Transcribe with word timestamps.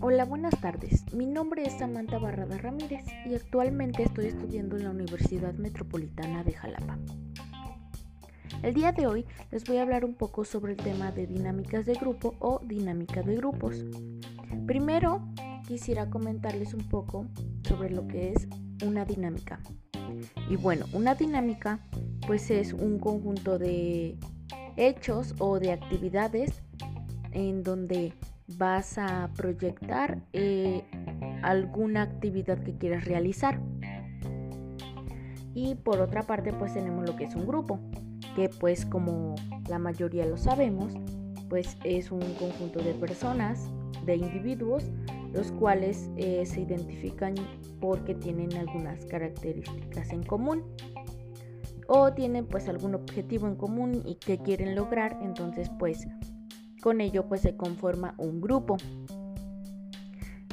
Hola, 0.00 0.26
buenas 0.26 0.60
tardes. 0.60 1.14
Mi 1.14 1.24
nombre 1.24 1.64
es 1.64 1.78
Samantha 1.78 2.18
Barrada 2.18 2.58
Ramírez 2.58 3.06
y 3.24 3.34
actualmente 3.34 4.02
estoy 4.02 4.26
estudiando 4.26 4.76
en 4.76 4.84
la 4.84 4.90
Universidad 4.90 5.54
Metropolitana 5.54 6.44
de 6.44 6.52
Jalapa. 6.52 6.98
El 8.62 8.74
día 8.74 8.92
de 8.92 9.06
hoy 9.06 9.24
les 9.50 9.64
voy 9.64 9.78
a 9.78 9.82
hablar 9.82 10.04
un 10.04 10.14
poco 10.14 10.44
sobre 10.44 10.72
el 10.72 10.78
tema 10.78 11.10
de 11.10 11.26
dinámicas 11.26 11.86
de 11.86 11.94
grupo 11.94 12.34
o 12.38 12.60
dinámica 12.62 13.22
de 13.22 13.36
grupos. 13.36 13.82
Primero, 14.66 15.26
quisiera 15.66 16.10
comentarles 16.10 16.74
un 16.74 16.86
poco 16.86 17.26
sobre 17.66 17.88
lo 17.88 18.06
que 18.06 18.34
es 18.34 18.46
una 18.84 19.06
dinámica. 19.06 19.58
Y 20.50 20.56
bueno, 20.56 20.84
una 20.92 21.14
dinámica 21.14 21.80
pues 22.26 22.50
es 22.50 22.74
un 22.74 22.98
conjunto 22.98 23.58
de 23.58 24.18
hechos 24.76 25.34
o 25.38 25.58
de 25.58 25.72
actividades 25.72 26.62
en 27.32 27.62
donde 27.62 28.12
vas 28.58 28.98
a 28.98 29.30
proyectar 29.36 30.18
eh, 30.32 30.84
alguna 31.42 32.02
actividad 32.02 32.62
que 32.62 32.76
quieras 32.76 33.04
realizar. 33.04 33.60
Y 35.54 35.76
por 35.76 36.00
otra 36.00 36.22
parte 36.22 36.52
pues 36.52 36.74
tenemos 36.74 37.06
lo 37.06 37.16
que 37.16 37.24
es 37.24 37.34
un 37.34 37.46
grupo 37.46 37.78
que 38.34 38.48
pues 38.48 38.84
como 38.84 39.34
la 39.68 39.78
mayoría 39.78 40.26
lo 40.26 40.36
sabemos, 40.36 40.94
pues 41.48 41.76
es 41.84 42.10
un 42.10 42.20
conjunto 42.34 42.80
de 42.80 42.94
personas, 42.94 43.70
de 44.04 44.16
individuos, 44.16 44.90
los 45.32 45.52
cuales 45.52 46.10
eh, 46.16 46.44
se 46.46 46.60
identifican 46.60 47.34
porque 47.80 48.14
tienen 48.14 48.54
algunas 48.56 49.04
características 49.06 50.10
en 50.10 50.22
común 50.22 50.62
o 51.86 52.12
tienen 52.12 52.46
pues 52.46 52.68
algún 52.68 52.94
objetivo 52.94 53.46
en 53.46 53.56
común 53.56 54.02
y 54.04 54.16
que 54.16 54.38
quieren 54.38 54.74
lograr, 54.74 55.18
entonces 55.22 55.70
pues 55.78 56.06
con 56.82 57.00
ello 57.00 57.26
pues 57.28 57.40
se 57.40 57.56
conforma 57.56 58.14
un 58.18 58.40
grupo. 58.40 58.76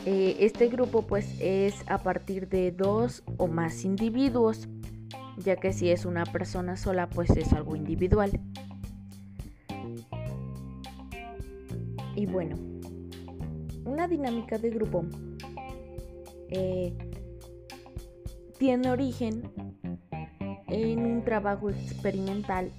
Eh, 0.06 0.38
este 0.40 0.68
grupo 0.68 1.04
pues 1.04 1.36
es 1.40 1.84
a 1.88 2.00
partir 2.00 2.50
de 2.50 2.72
dos 2.72 3.24
o 3.38 3.48
más 3.48 3.86
individuos 3.86 4.68
ya 5.38 5.56
que 5.56 5.74
si 5.74 5.90
es 5.90 6.06
una 6.06 6.26
persona 6.26 6.78
sola 6.78 7.10
pues 7.10 7.30
es 7.32 7.54
algo 7.54 7.76
individual. 7.76 8.40
Y 12.16 12.26
bueno, 12.26 12.58
una 13.86 14.08
dinámica 14.08 14.58
de 14.58 14.70
grupo 14.70 15.06
eh, 16.50 16.94
tiene 18.58 18.92
origen 18.92 19.44
en 20.72 21.06
un 21.06 21.24
trabajo 21.24 21.70
experimental 21.70 22.72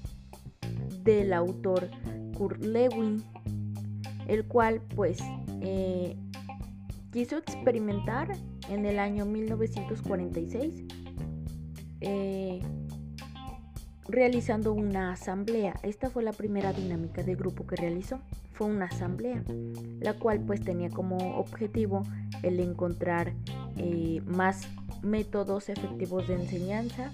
del 1.05 1.33
autor 1.33 1.89
Kurt 2.37 2.63
Lewin, 2.65 3.23
el 4.27 4.45
cual 4.47 4.81
pues 4.97 5.19
eh, 5.61 6.17
quiso 7.13 7.37
experimentar 7.37 8.33
en 8.69 8.87
el 8.87 8.99
año 8.99 9.27
1946 9.27 10.85
eh, 12.01 12.61
realizando 14.09 14.73
una 14.73 15.13
asamblea. 15.13 15.75
Esta 15.83 16.11
fue 16.11 16.23
la 16.23 16.33
primera 16.33 16.73
dinámica 16.73 17.23
de 17.23 17.35
grupo 17.35 17.67
que 17.67 17.77
realizó. 17.77 18.21
Fue 18.53 18.67
una 18.67 18.87
asamblea, 18.87 19.43
la 20.01 20.15
cual 20.15 20.41
pues 20.41 20.63
tenía 20.63 20.91
como 20.91 21.17
objetivo 21.39 22.03
el 22.43 22.61
encontrar 22.61 23.33
eh, 23.77 24.21
más 24.27 24.69
métodos 25.03 25.69
efectivos 25.69 26.29
de 26.29 26.35
enseñanza, 26.35 27.13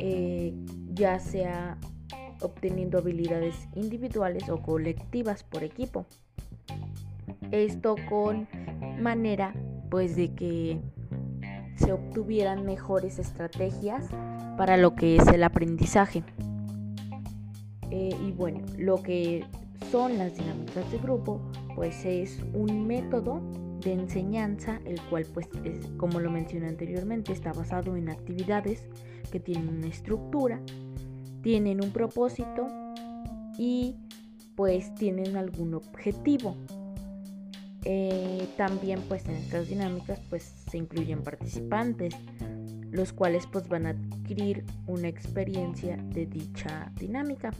eh, 0.00 0.54
ya 0.94 1.18
sea 1.20 1.78
obteniendo 2.40 2.98
habilidades 2.98 3.54
individuales 3.74 4.48
o 4.48 4.62
colectivas 4.62 5.44
por 5.44 5.62
equipo. 5.62 6.06
Esto 7.50 7.96
con 8.08 8.48
manera 8.98 9.52
pues 9.90 10.16
de 10.16 10.34
que 10.34 10.80
se 11.76 11.92
obtuvieran 11.92 12.64
mejores 12.64 13.18
estrategias 13.18 14.06
para 14.56 14.76
lo 14.76 14.94
que 14.94 15.16
es 15.16 15.26
el 15.28 15.42
aprendizaje. 15.44 16.22
Eh, 17.90 18.16
y 18.26 18.32
bueno, 18.32 18.60
lo 18.78 19.02
que 19.02 19.44
son 19.90 20.16
las 20.16 20.36
dinámicas 20.36 20.90
de 20.90 20.98
grupo, 20.98 21.40
pues 21.74 22.04
es 22.04 22.40
un 22.54 22.86
método 22.86 23.42
de 23.80 23.92
enseñanza, 23.92 24.80
el 24.84 25.00
cual 25.02 25.26
pues 25.32 25.48
es, 25.64 25.86
como 25.96 26.20
lo 26.20 26.30
mencioné 26.30 26.68
anteriormente, 26.68 27.32
está 27.32 27.52
basado 27.52 27.96
en 27.96 28.08
actividades 28.08 28.84
que 29.30 29.40
tienen 29.40 29.68
una 29.68 29.86
estructura, 29.86 30.60
tienen 31.42 31.82
un 31.82 31.90
propósito 31.90 32.66
y 33.58 33.96
pues 34.56 34.94
tienen 34.94 35.36
algún 35.36 35.74
objetivo. 35.74 36.56
Eh, 37.84 38.46
también 38.58 39.00
pues 39.08 39.24
en 39.26 39.36
estas 39.36 39.68
dinámicas 39.68 40.20
pues 40.28 40.42
se 40.70 40.76
incluyen 40.76 41.22
participantes, 41.22 42.14
los 42.90 43.12
cuales 43.12 43.46
pues 43.46 43.68
van 43.68 43.86
a 43.86 43.90
adquirir 43.90 44.64
una 44.86 45.08
experiencia 45.08 45.96
de 45.96 46.26
dicha 46.26 46.92
dinámica. 46.96 47.52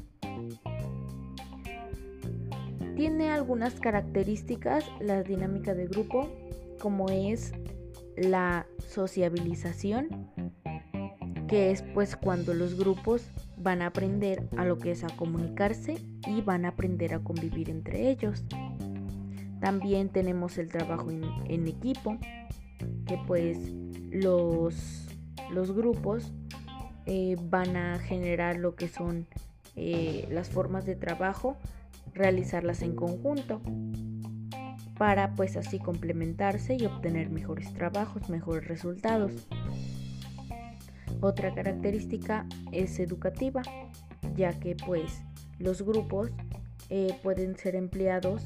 Tiene 3.01 3.31
algunas 3.31 3.81
características 3.81 4.85
la 5.01 5.23
dinámica 5.23 5.73
de 5.73 5.87
grupo, 5.87 6.29
como 6.83 7.09
es 7.09 7.55
la 8.15 8.67
sociabilización, 8.91 10.29
que 11.49 11.71
es 11.71 11.81
pues 11.95 12.15
cuando 12.15 12.53
los 12.53 12.75
grupos 12.75 13.27
van 13.57 13.81
a 13.81 13.87
aprender 13.87 14.47
a 14.59 14.67
lo 14.67 14.77
que 14.77 14.91
es 14.91 15.03
a 15.03 15.07
comunicarse 15.17 15.95
y 16.27 16.43
van 16.43 16.67
a 16.67 16.69
aprender 16.69 17.15
a 17.15 17.21
convivir 17.21 17.71
entre 17.71 18.11
ellos. 18.11 18.45
También 19.63 20.11
tenemos 20.11 20.59
el 20.59 20.69
trabajo 20.69 21.11
en, 21.11 21.69
equipo, 21.69 22.19
que 23.07 23.19
pues 23.27 23.57
los, 24.11 25.09
los 25.51 25.73
grupos 25.73 26.35
eh, 27.07 27.39
van 27.49 27.79
a 27.79 27.99
generar 27.99 28.59
lo 28.59 28.75
que 28.75 28.89
son 28.89 29.27
eh, 29.75 30.29
las 30.31 30.51
formas 30.51 30.85
de 30.85 30.97
trabajo, 30.97 31.57
realizarlas 32.15 32.83
en 32.83 32.95
conjunto 32.95 33.61
para 34.99 35.35
pues 35.35 35.57
así 35.57 35.79
complementarse 35.79 36.77
y 36.79 36.85
obtener 36.85 37.31
mejores 37.31 37.73
trabajos, 37.73 38.29
mejores 38.29 38.69
resultados. 38.69 39.49
Otra 41.21 41.55
característica 41.55 42.47
es 42.73 42.99
educativa, 42.99 43.63
ya 44.37 44.59
que 44.59 44.77
pues 44.77 45.23
los 45.59 45.83
grupos 45.83 46.31
eh, 46.89 47.15
pueden 47.23 47.57
ser 47.57 47.77
empleados 47.77 48.45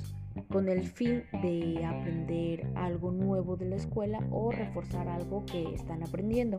con 0.49 0.69
el 0.69 0.85
fin 0.85 1.25
de 1.43 1.85
aprender 1.85 2.67
algo 2.75 3.13
nuevo 3.13 3.57
de 3.57 3.67
la 3.67 3.77
escuela 3.77 4.21
o 4.31 4.51
reforzar 4.51 5.09
algo 5.09 5.45
que 5.47 5.75
están 5.75 6.03
aprendiendo. 6.03 6.59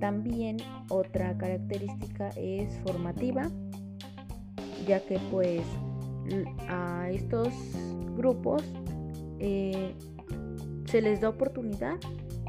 También 0.00 0.56
otra 0.88 1.36
característica 1.38 2.30
es 2.36 2.76
formativa, 2.80 3.48
ya 4.86 5.00
que 5.04 5.18
pues 5.30 5.62
a 6.68 7.10
estos 7.10 7.52
grupos 8.16 8.62
eh, 9.38 9.94
se 10.86 11.02
les 11.02 11.20
da 11.20 11.28
oportunidad 11.28 11.98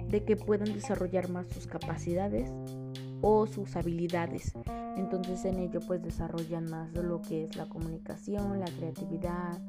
de 0.07 0.23
que 0.23 0.35
puedan 0.35 0.73
desarrollar 0.73 1.29
más 1.29 1.47
sus 1.47 1.65
capacidades 1.65 2.51
o 3.21 3.47
sus 3.47 3.75
habilidades. 3.75 4.53
Entonces 4.97 5.45
en 5.45 5.59
ello 5.59 5.79
pues 5.87 6.03
desarrollan 6.03 6.69
más 6.69 6.93
lo 6.93 7.21
que 7.21 7.45
es 7.45 7.55
la 7.55 7.67
comunicación, 7.67 8.59
la 8.59 8.65
creatividad, 8.65 9.59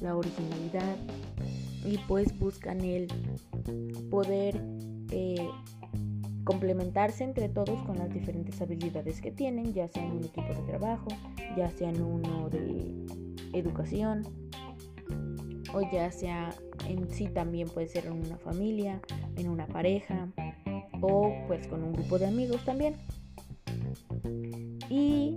la 0.00 0.16
originalidad 0.16 0.96
y 1.84 1.98
pues 2.06 2.38
buscan 2.38 2.80
el 2.82 3.08
poder 4.10 4.62
eh, 5.10 5.48
complementarse 6.48 7.24
entre 7.24 7.50
todos 7.50 7.82
con 7.82 7.98
las 7.98 8.08
diferentes 8.08 8.58
habilidades 8.62 9.20
que 9.20 9.30
tienen, 9.30 9.74
ya 9.74 9.86
sea 9.86 10.02
en 10.02 10.12
un 10.12 10.24
equipo 10.24 10.48
de 10.48 10.62
trabajo, 10.66 11.08
ya 11.58 11.70
sea 11.70 11.90
en 11.90 12.00
uno 12.00 12.48
de 12.48 13.04
educación 13.52 14.22
o 15.74 15.82
ya 15.92 16.10
sea 16.10 16.54
en 16.88 17.10
sí 17.10 17.26
también 17.26 17.68
puede 17.68 17.86
ser 17.86 18.06
en 18.06 18.12
una 18.12 18.38
familia, 18.38 19.02
en 19.36 19.50
una 19.50 19.66
pareja 19.66 20.28
o 21.02 21.34
pues 21.48 21.66
con 21.66 21.84
un 21.84 21.92
grupo 21.92 22.18
de 22.18 22.28
amigos 22.28 22.64
también. 22.64 22.94
Y 24.88 25.36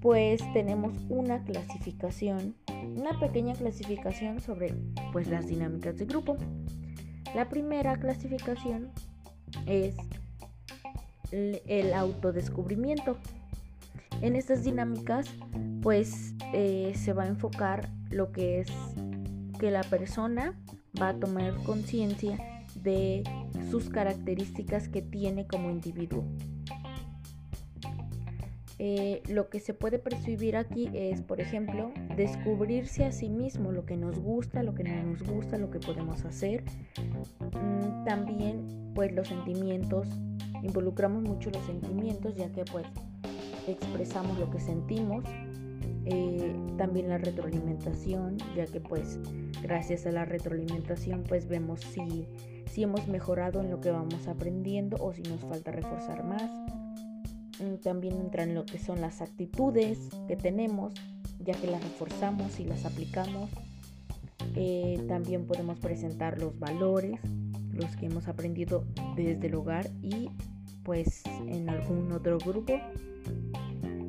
pues 0.00 0.40
tenemos 0.54 0.94
una 1.10 1.44
clasificación, 1.44 2.54
una 2.96 3.20
pequeña 3.20 3.52
clasificación 3.52 4.40
sobre 4.40 4.74
pues 5.12 5.28
las 5.28 5.48
dinámicas 5.48 5.98
de 5.98 6.06
grupo. 6.06 6.38
La 7.34 7.48
primera 7.48 7.96
clasificación 7.96 8.90
es 9.66 9.96
el 11.32 11.92
autodescubrimiento. 11.94 13.16
En 14.20 14.36
estas 14.36 14.62
dinámicas 14.62 15.26
pues 15.82 16.34
eh, 16.52 16.92
se 16.94 17.12
va 17.12 17.24
a 17.24 17.26
enfocar 17.26 17.90
lo 18.10 18.32
que 18.32 18.60
es 18.60 18.68
que 19.58 19.70
la 19.70 19.82
persona 19.82 20.58
va 21.00 21.10
a 21.10 21.14
tomar 21.18 21.54
conciencia 21.64 22.38
de 22.82 23.24
sus 23.70 23.90
características 23.90 24.88
que 24.88 25.02
tiene 25.02 25.46
como 25.46 25.70
individuo. 25.70 26.24
Eh, 28.78 29.22
lo 29.28 29.48
que 29.50 29.60
se 29.60 29.72
puede 29.72 29.98
percibir 29.98 30.56
aquí 30.56 30.90
es, 30.92 31.22
por 31.22 31.40
ejemplo, 31.40 31.92
descubrirse 32.16 33.04
a 33.04 33.12
sí 33.12 33.28
mismo 33.28 33.70
lo 33.70 33.86
que 33.86 33.96
nos 33.96 34.18
gusta, 34.18 34.62
lo 34.62 34.74
que 34.74 34.84
no 34.84 35.02
nos 35.02 35.22
gusta, 35.22 35.58
lo 35.58 35.70
que 35.70 35.78
podemos 35.78 36.24
hacer. 36.24 36.64
Mm, 37.40 38.04
también, 38.04 38.92
pues 38.94 39.12
los 39.12 39.28
sentimientos, 39.28 40.08
involucramos 40.62 41.22
mucho 41.22 41.50
los 41.50 41.64
sentimientos, 41.66 42.34
ya 42.34 42.50
que 42.50 42.64
pues 42.64 42.86
expresamos 43.68 44.38
lo 44.38 44.50
que 44.50 44.58
sentimos. 44.58 45.24
Eh, 46.06 46.54
también 46.76 47.08
la 47.08 47.16
retroalimentación, 47.16 48.36
ya 48.56 48.66
que 48.66 48.80
pues 48.80 49.18
gracias 49.62 50.04
a 50.04 50.10
la 50.10 50.26
retroalimentación 50.26 51.22
pues 51.26 51.48
vemos 51.48 51.80
si, 51.80 52.26
si 52.70 52.82
hemos 52.82 53.08
mejorado 53.08 53.60
en 53.62 53.70
lo 53.70 53.80
que 53.80 53.90
vamos 53.90 54.26
aprendiendo 54.28 54.98
o 55.00 55.14
si 55.14 55.22
nos 55.22 55.40
falta 55.40 55.70
reforzar 55.70 56.22
más 56.24 56.50
también 57.82 58.16
entran 58.16 58.54
lo 58.54 58.64
que 58.64 58.78
son 58.78 59.00
las 59.00 59.20
actitudes 59.20 59.98
que 60.26 60.36
tenemos, 60.36 60.94
ya 61.40 61.54
que 61.54 61.66
las 61.66 61.82
reforzamos 61.82 62.58
y 62.60 62.64
las 62.64 62.84
aplicamos. 62.84 63.50
Eh, 64.56 65.04
también 65.08 65.46
podemos 65.46 65.78
presentar 65.78 66.38
los 66.38 66.58
valores, 66.58 67.20
los 67.72 67.96
que 67.96 68.06
hemos 68.06 68.28
aprendido 68.28 68.84
desde 69.16 69.46
el 69.46 69.54
hogar 69.54 69.90
y 70.02 70.30
pues 70.84 71.22
en 71.46 71.68
algún 71.68 72.12
otro 72.12 72.38
grupo. 72.38 72.80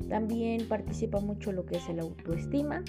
También 0.10 0.68
participa 0.68 1.20
mucho 1.20 1.52
lo 1.52 1.66
que 1.66 1.78
es 1.78 1.90
el 1.90 2.00
autoestima, 2.00 2.84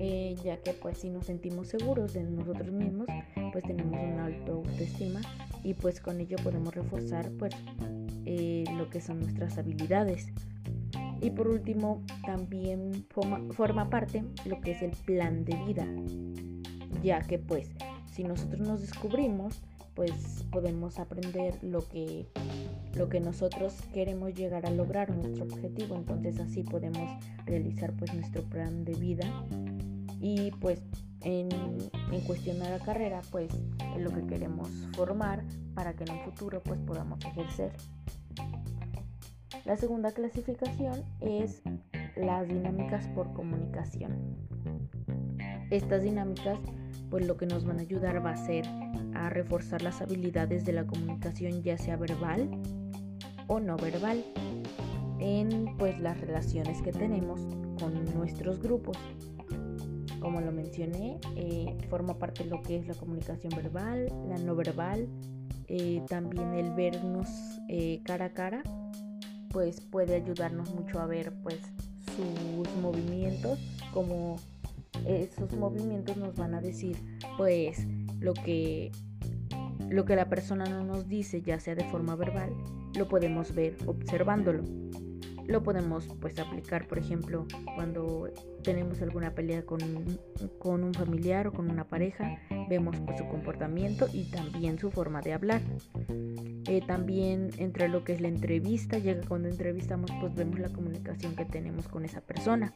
eh, 0.00 0.34
ya 0.42 0.56
que 0.56 0.72
pues 0.72 0.98
si 0.98 1.10
nos 1.10 1.26
sentimos 1.26 1.68
seguros 1.68 2.12
de 2.12 2.24
nosotros 2.24 2.72
mismos, 2.72 3.06
pues 3.52 3.64
tenemos 3.64 3.92
una 3.92 4.26
alta 4.26 4.52
autoestima 4.52 5.20
y 5.62 5.74
pues 5.74 6.00
con 6.00 6.20
ello 6.20 6.36
podemos 6.42 6.74
reforzar 6.74 7.30
pues 7.38 7.54
eh, 8.26 8.64
lo 8.76 8.90
que 8.90 9.00
son 9.00 9.20
nuestras 9.20 9.58
habilidades. 9.58 10.28
Y 11.20 11.30
por 11.30 11.48
último, 11.48 12.02
también 12.26 13.06
forma, 13.10 13.88
parte 13.88 14.24
lo 14.44 14.60
que 14.60 14.72
es 14.72 14.82
el 14.82 14.90
plan 14.90 15.44
de 15.44 15.56
vida, 15.64 15.86
ya 17.02 17.22
que 17.22 17.38
pues 17.38 17.70
si 18.12 18.24
nosotros 18.24 18.60
nos 18.60 18.82
descubrimos, 18.82 19.62
pues 19.94 20.44
podemos 20.50 20.98
aprender 20.98 21.54
lo 21.62 21.86
que, 21.88 22.28
lo 22.94 23.08
que 23.08 23.20
nosotros 23.20 23.74
queremos 23.92 24.34
llegar 24.34 24.66
a 24.66 24.70
lograr, 24.70 25.16
nuestro 25.16 25.44
objetivo, 25.44 25.96
entonces 25.96 26.38
así 26.40 26.62
podemos 26.62 27.08
realizar 27.46 27.94
pues 27.96 28.12
nuestro 28.12 28.42
plan 28.42 28.84
de 28.84 28.94
vida 28.94 29.24
y 30.20 30.50
pues 30.60 30.82
en, 31.22 31.48
en 32.12 32.20
cuestión 32.26 32.58
la 32.58 32.78
carrera 32.80 33.22
pues 33.30 33.50
es 33.96 34.02
lo 34.02 34.10
que 34.10 34.26
queremos 34.26 34.68
formar 34.94 35.44
para 35.74 35.94
que 35.94 36.04
en 36.04 36.10
un 36.10 36.20
futuro 36.20 36.62
pues 36.62 36.80
podamos 36.80 37.24
ejercer. 37.24 37.72
La 39.64 39.76
segunda 39.76 40.12
clasificación 40.12 41.02
es 41.20 41.62
las 42.16 42.48
dinámicas 42.48 43.08
por 43.08 43.32
comunicación. 43.32 44.36
Estas 45.70 46.02
dinámicas 46.02 46.58
pues 47.10 47.26
lo 47.26 47.36
que 47.36 47.46
nos 47.46 47.64
van 47.64 47.78
a 47.78 47.82
ayudar 47.82 48.24
va 48.24 48.32
a 48.32 48.36
ser 48.36 48.66
a 49.14 49.30
reforzar 49.30 49.82
las 49.82 50.02
habilidades 50.02 50.64
de 50.64 50.72
la 50.72 50.86
comunicación 50.86 51.62
ya 51.62 51.78
sea 51.78 51.96
verbal 51.96 52.48
o 53.46 53.60
no 53.60 53.76
verbal 53.76 54.24
en 55.18 55.76
pues 55.78 55.98
las 56.00 56.20
relaciones 56.20 56.82
que 56.82 56.92
tenemos 56.92 57.40
con 57.78 58.04
nuestros 58.14 58.60
grupos 58.60 58.98
como 60.24 60.40
lo 60.40 60.52
mencioné, 60.52 61.18
eh, 61.36 61.76
forma 61.90 62.18
parte 62.18 62.44
de 62.44 62.50
lo 62.50 62.62
que 62.62 62.78
es 62.78 62.86
la 62.86 62.94
comunicación 62.94 63.52
verbal, 63.54 64.10
la 64.26 64.38
no 64.38 64.56
verbal, 64.56 65.06
eh, 65.68 66.02
también 66.08 66.54
el 66.54 66.72
vernos 66.72 67.28
eh, 67.68 68.00
cara 68.04 68.24
a 68.26 68.32
cara, 68.32 68.62
pues 69.54 69.80
puede 69.80 70.16
ayudarnos 70.16 70.74
mucho 70.74 70.98
a 70.98 71.06
ver 71.06 71.32
pues 71.44 71.60
sus 72.16 72.68
movimientos, 72.82 73.60
como 73.92 74.36
esos 75.06 75.52
movimientos 75.52 76.16
nos 76.16 76.34
van 76.34 76.54
a 76.54 76.60
decir 76.60 76.98
pues 77.38 77.86
lo 78.18 78.34
que 78.34 78.90
lo 79.88 80.04
que 80.04 80.16
la 80.16 80.28
persona 80.28 80.64
no 80.64 80.82
nos 80.82 81.08
dice, 81.08 81.40
ya 81.40 81.60
sea 81.60 81.76
de 81.76 81.84
forma 81.84 82.16
verbal, 82.16 82.50
lo 82.98 83.06
podemos 83.08 83.54
ver 83.54 83.76
observándolo. 83.86 84.64
Lo 85.46 85.62
podemos 85.62 86.08
pues 86.20 86.38
aplicar 86.38 86.88
por 86.88 86.98
ejemplo 86.98 87.46
cuando 87.76 88.30
tenemos 88.62 89.02
alguna 89.02 89.34
pelea 89.34 89.64
con, 89.64 89.82
un 89.82 90.94
familiar 90.94 91.46
o 91.46 91.52
con 91.52 91.70
una 91.70 91.84
pareja 91.84 92.38
vemos 92.68 92.96
pues, 93.04 93.18
su 93.18 93.28
comportamiento 93.28 94.08
y 94.12 94.24
también 94.30 94.78
su 94.78 94.90
forma 94.90 95.20
de 95.20 95.34
hablar 95.34 95.60
eh, 96.66 96.82
también 96.86 97.50
entre 97.58 97.88
lo 97.88 98.04
que 98.04 98.12
es 98.12 98.20
la 98.20 98.28
entrevista 98.28 98.98
llega 98.98 99.26
cuando 99.26 99.48
entrevistamos 99.48 100.10
pues 100.20 100.34
vemos 100.34 100.58
la 100.58 100.70
comunicación 100.70 101.36
que 101.36 101.44
tenemos 101.44 101.88
con 101.88 102.04
esa 102.04 102.20
persona 102.20 102.74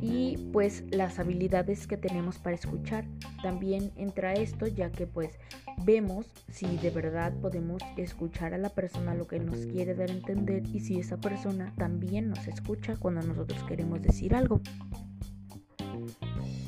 y 0.00 0.36
pues 0.52 0.84
las 0.90 1.18
habilidades 1.18 1.86
que 1.86 1.96
tenemos 1.96 2.38
para 2.38 2.54
escuchar. 2.56 3.04
También 3.42 3.92
entra 3.96 4.32
esto 4.34 4.66
ya 4.66 4.90
que 4.90 5.06
pues 5.06 5.38
vemos 5.84 6.26
si 6.50 6.66
de 6.78 6.90
verdad 6.90 7.32
podemos 7.40 7.82
escuchar 7.96 8.54
a 8.54 8.58
la 8.58 8.70
persona 8.70 9.14
lo 9.14 9.26
que 9.26 9.38
nos 9.38 9.66
quiere 9.66 9.94
dar 9.94 10.10
a 10.10 10.14
entender 10.14 10.62
y 10.72 10.80
si 10.80 10.98
esa 10.98 11.18
persona 11.18 11.72
también 11.76 12.28
nos 12.30 12.46
escucha 12.46 12.96
cuando 12.96 13.22
nosotros 13.22 13.62
queremos 13.64 14.00
decir 14.02 14.34
algo. 14.34 14.60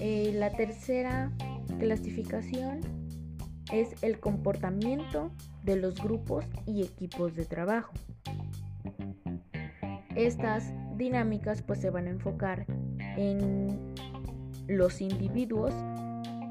Eh, 0.01 0.33
la 0.35 0.51
tercera 0.51 1.31
clasificación 1.79 3.00
es 3.72 4.02
el 4.02 4.19
comportamiento 4.19 5.31
de 5.64 5.76
los 5.76 6.00
grupos 6.02 6.44
y 6.67 6.82
equipos 6.82 7.34
de 7.34 7.44
trabajo. 7.44 7.93
Estas 10.17 10.72
dinámicas 10.96 11.62
pues 11.62 11.81
se 11.81 11.90
van 11.90 12.06
a 12.06 12.11
enfocar 12.11 12.67
en 13.17 13.94
los 14.67 15.00
individuos, 15.00 15.72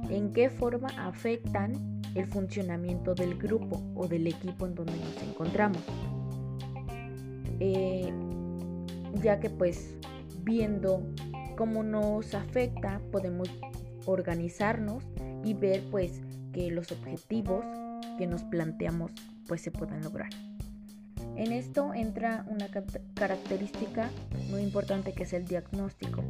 en 0.09 0.33
qué 0.33 0.49
forma 0.49 0.87
afectan 0.97 2.01
el 2.15 2.25
funcionamiento 2.25 3.13
del 3.13 3.37
grupo 3.37 3.81
o 3.95 4.07
del 4.07 4.27
equipo 4.27 4.65
en 4.65 4.75
donde 4.75 4.93
nos 4.93 5.23
encontramos. 5.23 5.81
Eh, 7.59 8.11
ya 9.21 9.39
que 9.39 9.49
pues 9.49 9.95
viendo 10.43 11.03
cómo 11.57 11.83
nos 11.83 12.33
afecta 12.33 13.01
podemos 13.11 13.49
organizarnos 14.05 15.03
y 15.43 15.53
ver 15.53 15.83
pues 15.91 16.21
que 16.53 16.71
los 16.71 16.91
objetivos 16.91 17.65
que 18.17 18.27
nos 18.27 18.43
planteamos 18.43 19.11
pues 19.47 19.61
se 19.61 19.71
puedan 19.71 20.03
lograr. 20.03 20.29
En 21.35 21.53
esto 21.53 21.93
entra 21.93 22.45
una 22.49 22.67
característica 23.13 24.09
muy 24.49 24.61
importante 24.61 25.13
que 25.13 25.23
es 25.23 25.33
el 25.33 25.45
diagnóstico, 25.45 26.23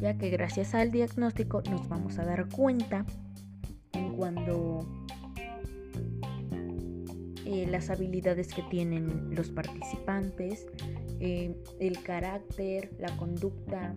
ya 0.00 0.18
que 0.18 0.28
gracias 0.30 0.74
al 0.74 0.90
diagnóstico 0.90 1.62
nos 1.70 1.88
vamos 1.88 2.18
a 2.18 2.24
dar 2.24 2.48
cuenta 2.50 3.06
en 3.92 4.14
cuando 4.16 4.86
eh, 7.46 7.66
las 7.70 7.88
habilidades 7.88 8.48
que 8.52 8.62
tienen 8.62 9.34
los 9.34 9.50
participantes, 9.50 10.66
eh, 11.20 11.54
el 11.80 12.02
carácter, 12.02 12.90
la 12.98 13.16
conducta, 13.16 13.96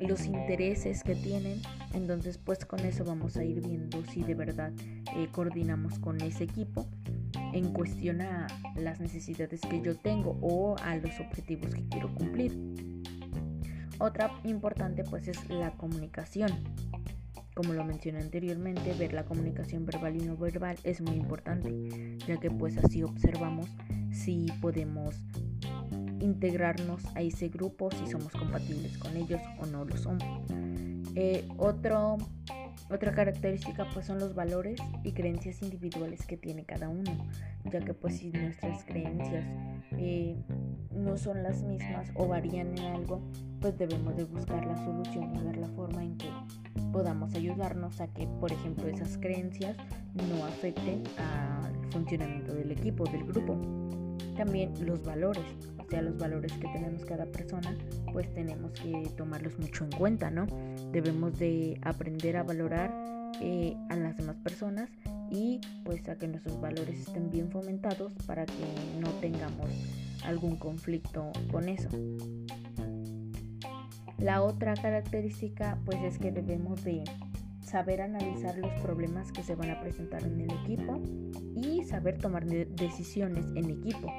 los 0.00 0.26
intereses 0.26 1.02
que 1.02 1.14
tienen. 1.14 1.60
Entonces 1.94 2.38
pues 2.38 2.64
con 2.64 2.80
eso 2.80 3.04
vamos 3.04 3.36
a 3.36 3.44
ir 3.44 3.60
viendo 3.66 4.04
si 4.06 4.22
de 4.22 4.34
verdad 4.34 4.72
eh, 5.16 5.28
coordinamos 5.32 5.98
con 5.98 6.20
ese 6.20 6.44
equipo 6.44 6.86
en 7.52 7.72
cuestión 7.72 8.20
a 8.20 8.46
las 8.76 9.00
necesidades 9.00 9.60
que 9.60 9.80
yo 9.80 9.96
tengo 9.96 10.38
o 10.42 10.76
a 10.78 10.96
los 10.96 11.18
objetivos 11.20 11.74
que 11.74 11.86
quiero 11.88 12.14
cumplir. 12.14 12.52
Otra 13.98 14.30
importante 14.44 15.04
pues 15.04 15.28
es 15.28 15.48
la 15.48 15.70
comunicación. 15.72 16.50
Como 17.54 17.72
lo 17.72 17.84
mencioné 17.84 18.20
anteriormente, 18.20 18.92
ver 18.92 19.14
la 19.14 19.24
comunicación 19.24 19.86
verbal 19.86 20.16
y 20.16 20.26
no 20.26 20.36
verbal 20.36 20.76
es 20.84 21.00
muy 21.00 21.16
importante, 21.16 22.18
ya 22.26 22.36
que 22.36 22.50
pues 22.50 22.76
así 22.76 23.02
observamos 23.02 23.70
si 24.12 24.48
podemos 24.60 25.14
integrarnos 26.20 27.04
a 27.14 27.22
ese 27.22 27.48
grupo, 27.48 27.90
si 27.90 28.06
somos 28.06 28.32
compatibles 28.32 28.98
con 28.98 29.16
ellos 29.16 29.40
o 29.60 29.66
no 29.66 29.84
lo 29.84 29.96
somos. 29.96 30.24
Eh, 31.14 31.48
otro 31.56 32.18
otra 32.88 33.12
característica 33.12 33.84
pues 33.92 34.06
son 34.06 34.20
los 34.20 34.34
valores 34.34 34.78
y 35.02 35.12
creencias 35.12 35.60
individuales 35.62 36.24
que 36.24 36.36
tiene 36.36 36.64
cada 36.64 36.88
uno, 36.88 37.10
ya 37.64 37.80
que 37.80 37.94
pues 37.94 38.18
si 38.18 38.30
nuestras 38.30 38.84
creencias 38.84 39.44
eh, 39.98 40.36
no 40.92 41.16
son 41.16 41.42
las 41.42 41.62
mismas 41.64 42.10
o 42.14 42.28
varían 42.28 42.78
en 42.78 42.84
algo, 42.84 43.20
pues 43.60 43.76
debemos 43.76 44.16
de 44.16 44.24
buscar 44.24 44.64
la 44.64 44.76
solución 44.76 45.34
y 45.34 45.40
ver 45.40 45.56
la 45.56 45.68
forma 45.68 46.04
en 46.04 46.16
que 46.16 46.28
podamos 46.92 47.34
ayudarnos 47.34 48.00
a 48.00 48.06
que, 48.06 48.28
por 48.40 48.52
ejemplo, 48.52 48.86
esas 48.86 49.18
creencias 49.18 49.76
no 50.14 50.44
afecten 50.44 51.02
al 51.18 51.90
funcionamiento 51.90 52.54
del 52.54 52.70
equipo, 52.70 53.04
del 53.04 53.24
grupo. 53.24 53.58
También 54.36 54.72
los 54.86 55.02
valores, 55.02 55.44
sea, 55.88 56.02
los 56.02 56.18
valores 56.18 56.52
que 56.52 56.68
tenemos 56.68 57.04
cada 57.04 57.26
persona, 57.26 57.76
pues 58.12 58.32
tenemos 58.34 58.72
que 58.72 59.10
tomarlos 59.16 59.58
mucho 59.58 59.84
en 59.84 59.90
cuenta, 59.92 60.30
¿no? 60.30 60.46
Debemos 60.92 61.38
de 61.38 61.78
aprender 61.82 62.36
a 62.36 62.42
valorar 62.42 62.92
eh, 63.40 63.76
a 63.90 63.96
las 63.96 64.16
demás 64.16 64.36
personas 64.36 64.90
y 65.30 65.60
pues 65.84 66.08
a 66.08 66.16
que 66.16 66.28
nuestros 66.28 66.60
valores 66.60 67.00
estén 67.00 67.30
bien 67.30 67.50
fomentados 67.50 68.12
para 68.26 68.46
que 68.46 68.98
no 69.00 69.10
tengamos 69.20 69.70
algún 70.24 70.56
conflicto 70.56 71.30
con 71.50 71.68
eso. 71.68 71.88
La 74.18 74.42
otra 74.42 74.74
característica 74.74 75.78
pues 75.84 76.02
es 76.02 76.18
que 76.18 76.32
debemos 76.32 76.82
de 76.84 77.04
saber 77.62 78.00
analizar 78.00 78.56
los 78.56 78.72
problemas 78.80 79.32
que 79.32 79.42
se 79.42 79.54
van 79.54 79.70
a 79.70 79.80
presentar 79.80 80.22
en 80.22 80.40
el 80.40 80.50
equipo 80.62 81.02
y 81.54 81.82
saber 81.84 82.16
tomar 82.16 82.46
decisiones 82.46 83.44
en 83.54 83.70
equipo. 83.70 84.12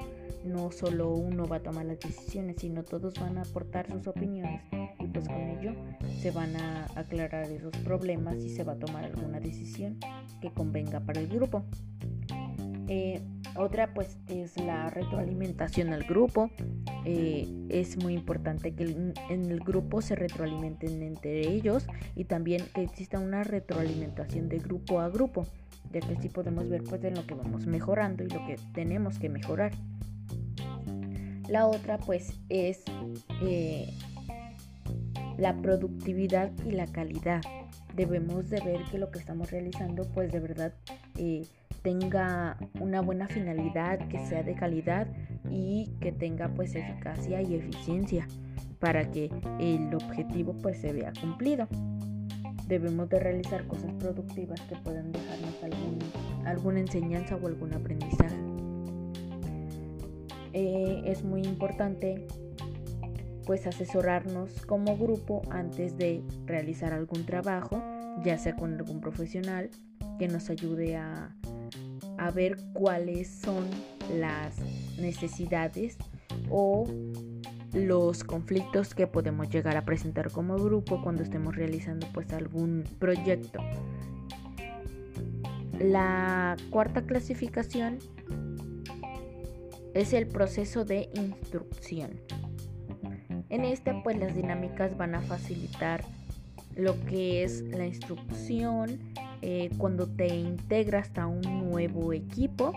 No 0.48 0.72
solo 0.72 1.12
uno 1.12 1.46
va 1.46 1.58
a 1.58 1.64
tomar 1.64 1.86
las 1.86 2.00
decisiones, 2.00 2.58
sino 2.60 2.84
todos 2.84 3.14
van 3.20 3.38
a 3.38 3.42
aportar 3.42 3.92
sus 3.92 4.08
opiniones 4.08 4.62
y 5.00 5.08
pues 5.08 5.28
con 5.28 5.42
ello 5.42 5.74
se 6.20 6.32
van 6.32 6.56
a 6.56 6.88
aclarar 6.96 7.50
esos 7.52 7.72
problemas 7.84 8.38
y 8.38 8.50
se 8.50 8.64
va 8.64 8.74
a 8.74 8.80
tomar 8.80 9.04
alguna 9.06 9.40
decisión 9.40 9.98
que 10.42 10.52
convenga 10.52 11.00
para 11.02 11.20
el 11.20 11.28
grupo. 11.28 11.64
Eh, 12.88 13.22
otra 13.56 13.94
pues 13.94 14.18
es 14.28 14.58
la 14.58 14.90
retroalimentación 14.90 15.94
al 15.94 16.04
grupo. 16.04 16.50
Eh, 17.06 17.48
es 17.70 17.98
muy 17.98 18.14
importante 18.14 18.74
que 18.74 18.84
en 18.84 19.52
el 19.52 19.60
grupo 19.60 20.02
se 20.02 20.16
retroalimenten 20.16 21.02
entre 21.02 21.48
ellos 21.48 21.86
y 22.16 22.26
también 22.26 22.64
que 22.74 22.84
exista 22.84 23.20
una 23.20 23.44
retroalimentación 23.44 24.50
de 24.50 24.60
grupo 24.60 25.00
a 25.00 25.10
grupo, 25.10 25.44
ya 25.92 26.02
que 26.02 26.16
así 26.16 26.30
podemos 26.30 26.70
ver 26.70 26.84
pues 26.84 27.04
en 27.04 27.16
lo 27.16 27.26
que 27.26 27.34
vamos 27.34 27.66
mejorando 27.66 28.24
y 28.24 28.30
lo 28.30 28.46
que 28.46 28.58
tenemos 28.74 29.20
que 29.20 29.30
mejorar. 29.30 29.72
La 31.50 31.68
otra 31.68 31.98
pues 31.98 32.34
es 32.50 32.84
eh, 33.42 33.94
la 35.38 35.56
productividad 35.62 36.52
y 36.66 36.72
la 36.72 36.88
calidad. 36.88 37.42
Debemos 37.96 38.50
de 38.50 38.60
ver 38.62 38.84
que 38.92 38.98
lo 38.98 39.12
que 39.12 39.20
estamos 39.20 39.50
realizando 39.52 40.04
pues 40.14 40.32
de 40.32 40.40
verdad 40.40 40.74
eh, 41.18 41.46
tenga 41.82 42.58
una 42.82 43.02
buena 43.02 43.28
finalidad, 43.28 44.08
que 44.10 44.20
sea 44.28 44.44
de 44.44 44.56
calidad 44.56 45.08
y 45.50 45.96
que 46.02 46.12
tenga 46.12 46.50
pues 46.50 46.76
eficacia 46.76 47.42
y 47.42 47.56
eficiencia 47.56 48.28
para 48.80 49.10
que 49.10 49.32
el 49.60 49.94
objetivo 49.96 50.54
pues 50.62 50.82
se 50.82 50.92
vea 50.92 51.14
cumplido. 51.20 51.68
Debemos 52.68 53.08
de 53.10 53.20
realizar 53.20 53.66
cosas 53.68 53.94
productivas 53.94 54.60
que 54.62 54.76
puedan 54.76 55.14
dejarnos 55.14 55.56
alguna 56.46 56.82
enseñanza 56.82 57.38
o 57.38 57.48
algún 57.48 57.74
aprendizaje. 57.74 58.47
Eh, 60.60 61.04
es 61.06 61.24
muy 61.24 61.44
importante 61.44 62.26
pues 63.46 63.68
asesorarnos 63.68 64.66
como 64.66 64.98
grupo 64.98 65.44
antes 65.52 65.98
de 65.98 66.24
realizar 66.48 66.94
algún 66.94 67.28
trabajo, 67.28 67.84
ya 68.26 68.40
sea 68.40 68.56
con 68.56 68.74
algún 68.74 69.00
profesional 69.00 69.70
que 70.18 70.28
nos 70.28 70.50
ayude 70.50 70.96
a 70.96 71.36
a 72.18 72.32
ver 72.32 72.58
cuáles 72.74 73.28
son 73.28 73.68
las 74.18 74.56
necesidades 75.00 75.96
o 76.50 76.88
los 77.74 78.24
conflictos 78.24 78.96
que 78.96 79.06
podemos 79.06 79.50
llegar 79.50 79.78
a 79.78 79.86
presentar 79.86 80.32
como 80.32 80.56
grupo 80.56 81.04
cuando 81.04 81.22
estemos 81.22 81.56
realizando 81.56 82.08
pues 82.16 82.34
algún 82.34 82.84
proyecto. 82.98 83.60
La 85.80 86.58
cuarta 86.72 87.04
clasificación 87.04 88.00
es 89.98 90.14
el 90.14 90.28
proceso 90.28 90.86
de 90.86 91.10
instrucción. 91.14 92.12
En 93.50 93.64
este 93.64 93.94
pues 94.04 94.18
las 94.18 94.36
dinámicas 94.36 94.98
van 94.98 95.16
a 95.16 95.22
facilitar 95.22 96.04
lo 96.76 97.00
que 97.06 97.44
es 97.44 97.62
la 97.62 97.86
instrucción, 97.86 99.00
eh, 99.42 99.70
cuando 99.78 100.08
te 100.08 100.28
integras 100.28 101.10
a 101.18 101.28
un 101.28 101.42
nuevo 101.70 102.14
equipo 102.14 102.74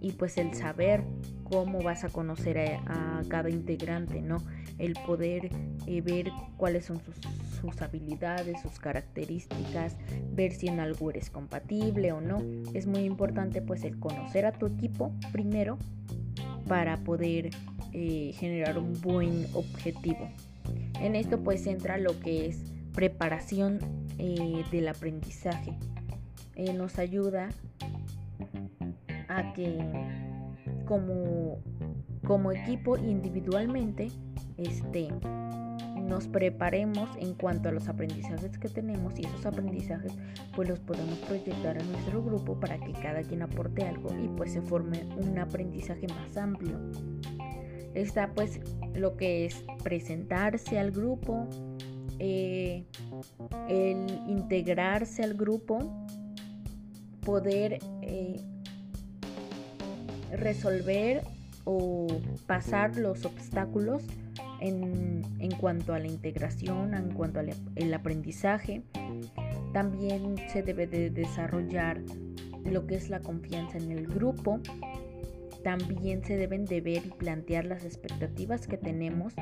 y 0.00 0.12
pues 0.12 0.36
el 0.36 0.54
saber 0.54 1.04
cómo 1.44 1.80
vas 1.80 2.04
a 2.04 2.08
conocer 2.08 2.58
a, 2.58 3.22
cada 3.28 3.50
integrante, 3.50 4.20
¿no? 4.20 4.38
El 4.78 4.94
poder 5.06 5.50
eh, 5.86 6.00
ver 6.00 6.32
cuáles 6.56 6.86
son 6.86 7.00
sus, 7.04 7.14
sus, 7.60 7.82
habilidades, 7.82 8.60
sus 8.62 8.80
características, 8.80 9.96
ver 10.32 10.52
si 10.52 10.66
en 10.66 10.80
algo 10.80 11.10
eres 11.10 11.30
compatible 11.30 12.12
o 12.12 12.20
no. 12.20 12.42
Es 12.74 12.86
muy 12.86 13.02
importante 13.02 13.62
pues 13.62 13.84
el 13.84 13.98
conocer 14.00 14.44
a 14.46 14.52
tu 14.52 14.66
equipo 14.66 15.12
primero 15.30 15.78
para 16.66 16.98
poder 16.98 17.50
eh, 17.92 18.32
generar 18.34 18.78
un 18.78 19.00
buen 19.00 19.46
objetivo. 19.54 20.30
En 21.00 21.16
esto 21.16 21.42
pues 21.42 21.66
entra 21.66 21.98
lo 21.98 22.18
que 22.20 22.46
es 22.46 22.58
preparación 22.94 23.78
del 24.18 24.88
aprendizaje. 24.88 25.76
Eh, 26.54 26.72
nos 26.72 26.98
ayuda 26.98 27.48
a 29.28 29.52
que 29.54 29.78
como, 30.84 31.58
como 32.24 32.52
equipo 32.52 32.96
individualmente 32.96 34.08
este, 34.58 35.08
nos 36.02 36.26
preparemos 36.28 37.08
en 37.16 37.34
cuanto 37.34 37.68
a 37.68 37.72
los 37.72 37.88
aprendizajes 37.88 38.58
que 38.58 38.68
tenemos 38.68 39.18
y 39.18 39.24
esos 39.24 39.46
aprendizajes 39.46 40.12
pues 40.54 40.68
los 40.68 40.80
podemos 40.80 41.18
proyectar 41.20 41.78
a 41.78 41.84
nuestro 41.84 42.22
grupo 42.22 42.58
para 42.58 42.78
que 42.78 42.92
cada 42.92 43.22
quien 43.22 43.42
aporte 43.42 43.84
algo 43.84 44.10
y 44.22 44.28
pues 44.28 44.52
se 44.52 44.62
forme 44.62 45.04
un 45.16 45.38
aprendizaje 45.38 46.06
más 46.08 46.36
amplio. 46.36 46.78
Está 47.94 48.32
pues 48.34 48.60
lo 48.94 49.16
que 49.16 49.46
es 49.46 49.64
presentarse 49.82 50.78
al 50.78 50.90
grupo, 50.90 51.46
eh, 52.18 52.84
el 53.68 54.06
integrarse 54.28 55.22
al 55.22 55.34
grupo, 55.34 56.06
poder 57.20 57.78
eh, 58.02 58.40
resolver 60.32 61.22
o 61.64 62.06
pasar 62.46 62.96
los 62.96 63.24
obstáculos 63.24 64.02
en, 64.62 65.50
cuanto 65.60 65.94
a 65.94 65.98
la 65.98 66.06
integración, 66.06 66.94
en 66.94 67.12
cuanto 67.12 67.40
al 67.40 67.94
aprendizaje. 67.94 68.82
También 69.72 70.36
se 70.52 70.62
debe 70.62 70.86
de 70.86 71.10
desarrollar 71.10 72.00
lo 72.64 72.86
que 72.86 72.96
es 72.96 73.10
la 73.10 73.20
confianza 73.20 73.78
en 73.78 73.90
el 73.90 74.06
grupo. 74.06 74.60
También 75.64 76.24
se 76.24 76.36
deben 76.36 76.64
de 76.64 76.80
ver 76.80 77.06
y 77.06 77.10
plantear 77.10 77.64
las 77.64 77.84
expectativas 77.84 78.66
que 78.66 78.76
tenemos 78.76 79.34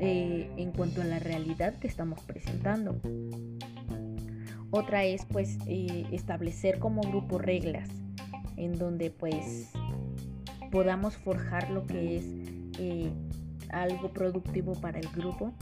eh, 0.00 0.50
en 0.56 0.72
cuanto 0.72 1.02
a 1.02 1.04
la 1.04 1.18
realidad 1.18 1.78
que 1.78 1.88
estamos 1.88 2.20
presentando. 2.22 3.00
Otra 4.70 5.04
es 5.04 5.26
pues 5.26 5.58
eh, 5.66 6.06
establecer 6.12 6.78
como 6.78 7.02
grupo 7.02 7.38
reglas 7.38 7.88
en 8.56 8.78
donde 8.78 9.10
pues 9.10 9.70
podamos 10.70 11.16
forjar 11.16 11.70
lo 11.70 11.86
que 11.86 12.16
es 12.16 12.24
eh, 12.78 13.10
algo 13.72 14.12
productivo 14.12 14.74
para 14.80 14.98
el 14.98 15.08
grupo. 15.08 15.52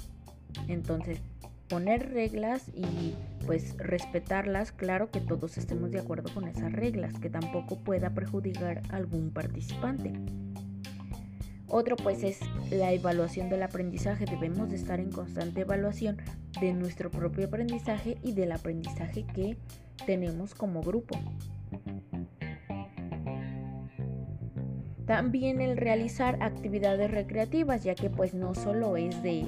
Entonces 0.68 1.20
poner 1.68 2.10
reglas 2.10 2.68
y 2.74 3.14
pues 3.46 3.76
respetarlas, 3.78 4.72
claro 4.72 5.10
que 5.10 5.20
todos 5.20 5.56
estemos 5.56 5.92
de 5.92 6.00
acuerdo 6.00 6.34
con 6.34 6.48
esas 6.48 6.72
reglas, 6.72 7.18
que 7.18 7.30
tampoco 7.30 7.78
pueda 7.78 8.10
perjudicar 8.10 8.82
a 8.90 8.96
algún 8.96 9.30
participante. 9.30 10.12
Otro 11.68 11.94
pues 11.94 12.24
es 12.24 12.40
la 12.70 12.92
evaluación 12.92 13.48
del 13.48 13.62
aprendizaje. 13.62 14.24
Debemos 14.24 14.70
de 14.70 14.76
estar 14.76 14.98
en 14.98 15.12
constante 15.12 15.60
evaluación 15.60 16.16
de 16.60 16.72
nuestro 16.72 17.12
propio 17.12 17.46
aprendizaje 17.46 18.18
y 18.24 18.32
del 18.32 18.50
aprendizaje 18.50 19.24
que 19.24 19.56
tenemos 20.04 20.56
como 20.56 20.82
grupo. 20.82 21.16
También 25.10 25.60
el 25.60 25.76
realizar 25.76 26.40
actividades 26.40 27.10
recreativas, 27.10 27.82
ya 27.82 27.96
que 27.96 28.08
pues 28.08 28.32
no 28.32 28.54
solo 28.54 28.96
es 28.96 29.20
de, 29.24 29.44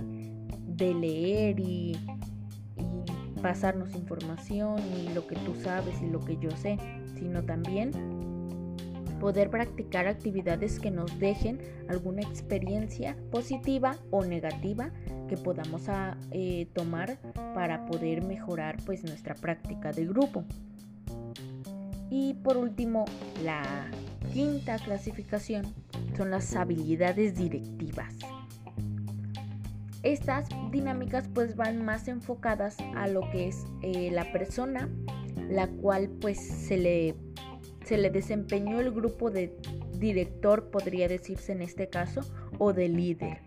leer 0.76 1.60
y, 1.60 1.96
y 2.76 3.40
pasarnos 3.40 3.94
información 3.94 4.80
y 4.80 5.14
lo 5.14 5.24
que 5.28 5.36
tú 5.36 5.54
sabes 5.54 6.02
y 6.02 6.10
lo 6.10 6.18
que 6.18 6.36
yo 6.38 6.50
sé, 6.50 6.78
sino 7.16 7.44
también 7.44 7.92
poder 9.20 9.50
practicar 9.50 10.08
actividades 10.08 10.80
que 10.80 10.90
nos 10.90 11.16
dejen 11.20 11.60
alguna 11.88 12.22
experiencia 12.22 13.16
positiva 13.30 13.94
o 14.10 14.24
negativa 14.24 14.90
que 15.28 15.36
podamos 15.36 15.88
ah, 15.88 16.16
eh, 16.32 16.66
tomar 16.72 17.18
para 17.54 17.86
poder 17.86 18.24
mejorar 18.24 18.78
pues 18.84 19.04
nuestra 19.04 19.36
práctica 19.36 19.92
de 19.92 20.06
grupo. 20.06 20.42
Y 22.10 22.34
por 22.34 22.56
último, 22.56 23.04
la 23.44 23.62
quinta 24.32 24.76
clasificación 24.78 25.74
son 26.16 26.30
las 26.30 26.54
habilidades 26.56 27.34
directivas. 27.34 28.14
Estas 30.02 30.48
dinámicas 30.70 31.28
pues 31.32 31.54
van 31.54 31.84
más 31.84 32.08
enfocadas 32.08 32.76
a 32.96 33.06
lo 33.06 33.20
que 33.30 33.48
es 33.48 33.64
eh, 33.82 34.10
la 34.10 34.32
persona, 34.32 34.88
la 35.48 35.68
cual 35.68 36.08
pues 36.20 36.40
se 36.40 36.76
le 36.76 37.14
se 37.84 37.98
le 37.98 38.10
desempeñó 38.10 38.80
el 38.80 38.92
grupo 38.92 39.30
de 39.30 39.56
director, 39.98 40.70
podría 40.70 41.08
decirse 41.08 41.52
en 41.52 41.62
este 41.62 41.88
caso, 41.88 42.20
o 42.58 42.72
de 42.72 42.88
líder. 42.88 43.40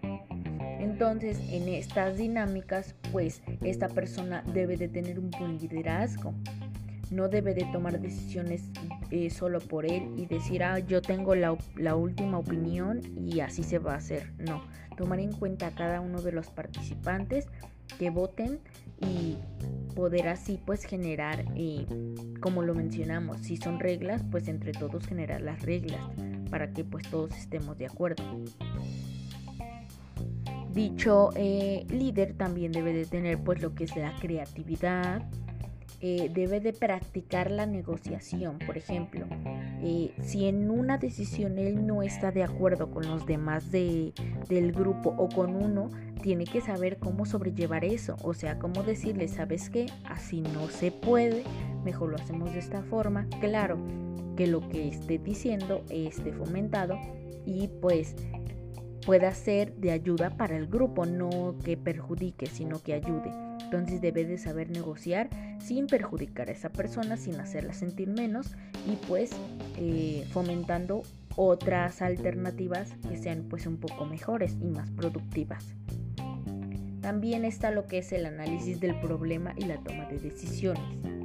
Entonces, 0.80 1.40
en 1.50 1.68
estas 1.70 2.18
dinámicas, 2.18 2.96
pues 3.12 3.42
esta 3.62 3.88
persona 3.88 4.44
debe 4.54 4.78
de 4.78 4.88
tener 4.88 5.20
un 5.20 5.32
buen 5.32 5.58
liderazgo, 5.58 6.34
no 7.12 7.28
debe 7.30 7.54
de 7.54 7.66
tomar 7.72 8.00
decisiones 8.00 8.64
eh, 9.12 9.30
solo 9.30 9.60
por 9.60 9.86
él 9.86 10.14
y 10.18 10.26
decir, 10.26 10.64
ah, 10.64 10.80
yo 10.80 11.02
tengo 11.02 11.36
la, 11.36 11.58
la, 11.76 11.96
última 11.96 12.38
opinión 12.38 13.02
y 13.28 13.40
así 13.40 13.64
se 13.64 13.80
va 13.80 13.94
a 13.94 13.98
hacer. 13.98 14.34
No, 14.38 14.64
tomar 14.98 15.20
en 15.20 15.32
cuenta 15.32 15.68
a 15.68 15.72
cada 15.72 16.02
uno 16.02 16.22
de 16.22 16.32
los 16.32 16.48
participantes 16.48 17.48
que 18.00 18.10
voten 18.10 18.60
y 19.00 19.38
poder 19.96 20.28
así 20.28 20.60
pues 20.64 20.84
generar, 20.84 21.46
eh, 21.56 21.86
como 22.42 22.62
lo 22.62 22.76
mencionamos, 22.76 23.40
si 23.40 23.58
son 23.58 23.80
reglas, 23.80 24.24
pues 24.30 24.48
entre 24.48 24.72
todos 24.72 25.06
generar 25.08 25.42
las 25.42 25.62
reglas 25.62 26.02
para 26.50 26.72
que 26.72 26.84
pues 26.84 27.10
todos 27.10 27.36
estemos 27.36 27.78
de 27.78 27.88
acuerdo. 27.88 28.24
Dicho 30.74 31.30
eh, 31.38 31.86
líder 31.90 32.34
también 32.34 32.74
debe 32.74 32.92
de 32.92 33.06
tener 33.06 33.42
pues 33.42 33.62
lo 33.62 33.74
que 33.76 33.86
es 33.86 33.96
la 33.96 34.14
creatividad, 34.20 35.26
eh, 36.02 36.30
debe 36.34 36.60
de 36.60 36.74
practicar 36.74 37.52
la 37.52 37.66
negociación. 37.66 38.60
Por 38.60 38.78
ejemplo, 38.78 39.26
eh, 39.82 40.14
si 40.22 40.46
en 40.46 40.70
una 40.70 40.98
decisión 40.98 41.58
él 41.58 41.86
no 41.86 42.04
está 42.04 42.32
de 42.32 42.44
acuerdo 42.44 42.92
con 42.92 43.08
los 43.08 43.26
demás 43.26 43.72
de, 43.72 44.14
del 44.50 44.72
grupo 44.72 45.14
o 45.18 45.30
con 45.30 45.56
uno, 45.56 45.90
tiene 46.22 46.46
que 46.46 46.62
saber 46.62 46.98
cómo 46.98 47.26
sobrellevar 47.26 47.86
eso. 47.86 48.18
O 48.24 48.34
sea, 48.34 48.60
cómo 48.60 48.84
decirle, 48.84 49.28
¿sabes 49.28 49.70
qué? 49.70 49.86
Así 50.06 50.42
no 50.42 50.68
se 50.68 50.92
puede, 50.92 51.44
mejor 51.84 52.10
lo 52.10 52.18
hacemos 52.18 52.54
de 52.54 52.60
esta 52.60 52.82
forma. 52.84 53.28
Claro, 53.40 53.78
que 54.36 54.48
lo 54.48 54.68
que 54.68 54.88
esté 54.88 55.18
diciendo 55.18 55.84
esté 55.90 56.34
fomentado 56.34 56.98
y 57.46 57.68
pues 57.82 58.16
pueda 59.06 59.32
ser 59.34 59.76
de 59.76 59.92
ayuda 59.92 60.32
para 60.32 60.58
el 60.58 60.68
grupo, 60.68 61.06
no 61.06 61.56
que 61.64 61.78
perjudique, 61.78 62.48
sino 62.48 62.82
que 62.82 62.94
ayude. 62.94 63.32
Entonces 63.76 64.00
debe 64.00 64.24
de 64.24 64.38
saber 64.38 64.70
negociar 64.70 65.30
sin 65.60 65.88
perjudicar 65.88 66.48
a 66.48 66.54
esa 66.54 66.70
persona, 66.70 67.18
sin 67.18 67.36
hacerla 67.42 67.74
sentir 67.74 68.08
menos 68.08 68.56
y 68.88 68.96
pues 69.08 69.32
eh, 69.78 70.26
fomentando 70.32 71.04
otras 71.36 72.02
alternativas 72.02 72.94
que 73.10 73.18
sean 73.18 73.44
pues 73.50 73.68
un 73.68 73.76
poco 73.76 74.06
mejores 74.06 74.56
y 74.62 74.68
más 74.68 74.90
productivas. 74.92 75.76
También 77.02 77.44
está 77.44 77.70
lo 77.70 77.86
que 77.86 77.98
es 77.98 78.14
el 78.14 78.26
análisis 78.26 78.80
del 78.80 78.98
problema 79.02 79.54
y 79.58 79.66
la 79.66 79.76
toma 79.84 80.06
de 80.06 80.20
decisiones 80.20 81.25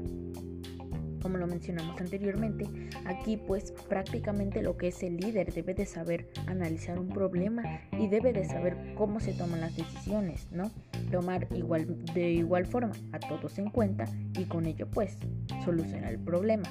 como 1.21 1.39
lo 1.39 1.47
mencionamos 1.47 2.01
anteriormente, 2.01 2.67
aquí 3.05 3.37
pues 3.37 3.73
prácticamente 3.89 4.63
lo 4.63 4.77
que 4.77 4.89
es 4.89 5.03
el 5.03 5.17
líder 5.17 5.53
debe 5.53 5.75
de 5.75 5.87
saber 5.87 6.29
analizar 6.47 6.99
un 6.99 7.09
problema 7.09 7.63
y 7.93 8.09
debe 8.09 8.33
de 8.33 8.45
saber 8.45 8.95
cómo 8.97 9.21
se 9.21 9.33
toman 9.33 9.61
las 9.61 9.77
decisiones, 9.77 10.49
¿no? 10.51 10.71
Tomar 11.11 11.47
igual, 11.55 12.05
de 12.15 12.33
igual 12.33 12.67
forma 12.67 12.93
a 13.13 13.19
todos 13.19 13.59
en 13.59 13.71
cuenta 13.71 14.05
y 14.39 14.45
con 14.45 14.67
ello 14.67 14.89
pues 14.91 15.19
solucionar 15.65 16.13
el 16.13 16.21
problema. 16.21 16.69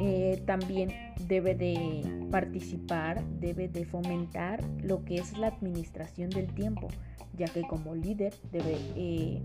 Eh, 0.00 0.42
también 0.46 0.90
debe 1.26 1.54
de 1.54 2.02
participar, 2.30 3.24
debe 3.40 3.68
de 3.68 3.84
fomentar 3.84 4.62
lo 4.82 5.04
que 5.04 5.16
es 5.16 5.36
la 5.36 5.48
administración 5.48 6.30
del 6.30 6.46
tiempo, 6.54 6.88
ya 7.36 7.46
que 7.46 7.62
como 7.62 7.94
líder 7.94 8.32
debe 8.52 8.76
eh, 8.96 9.42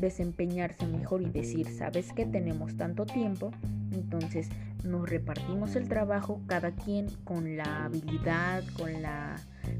desempeñarse 0.00 0.86
mejor 0.86 1.22
y 1.22 1.30
decir, 1.30 1.68
sabes 1.68 2.12
que 2.12 2.26
tenemos 2.26 2.76
tanto 2.76 3.06
tiempo, 3.06 3.50
entonces 3.92 4.48
nos 4.84 5.08
repartimos 5.08 5.76
el 5.76 5.88
trabajo 5.88 6.40
cada 6.46 6.72
quien 6.72 7.08
con 7.24 7.56
la 7.56 7.84
habilidad, 7.84 8.64
con 8.76 9.02
la 9.02 9.36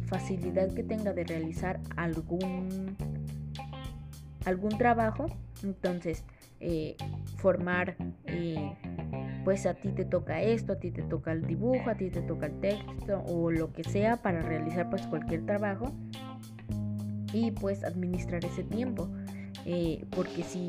facilidad 0.07 0.73
que 0.75 0.83
tenga 0.83 1.13
de 1.13 1.25
realizar 1.25 1.81
algún, 1.97 2.97
algún 4.45 4.77
trabajo, 4.77 5.27
entonces 5.63 6.25
eh, 6.61 6.97
formar, 7.37 7.97
eh, 8.27 8.77
pues 9.45 9.67
a 9.67 9.75
ti 9.75 9.91
te 9.93 10.05
toca 10.05 10.43
esto, 10.43 10.73
a 10.73 10.77
ti 10.77 10.91
te 10.91 11.03
toca 11.03 11.33
el 11.33 11.47
dibujo, 11.47 11.89
a 11.89 11.95
ti 11.95 12.11
te 12.11 12.21
toca 12.23 12.47
el 12.47 12.59
texto 12.61 13.23
o 13.27 13.51
lo 13.51 13.73
que 13.73 13.85
sea 13.85 14.17
para 14.23 14.43
realizar 14.43 14.91
pues 14.91 15.07
cualquier 15.07 15.47
trabajo 15.47 15.93
y 17.33 17.51
pues 17.53 17.85
administrar 17.85 18.45
ese 18.45 18.65
tiempo. 18.65 19.09
Eh, 19.67 20.05
porque 20.11 20.43
si 20.43 20.69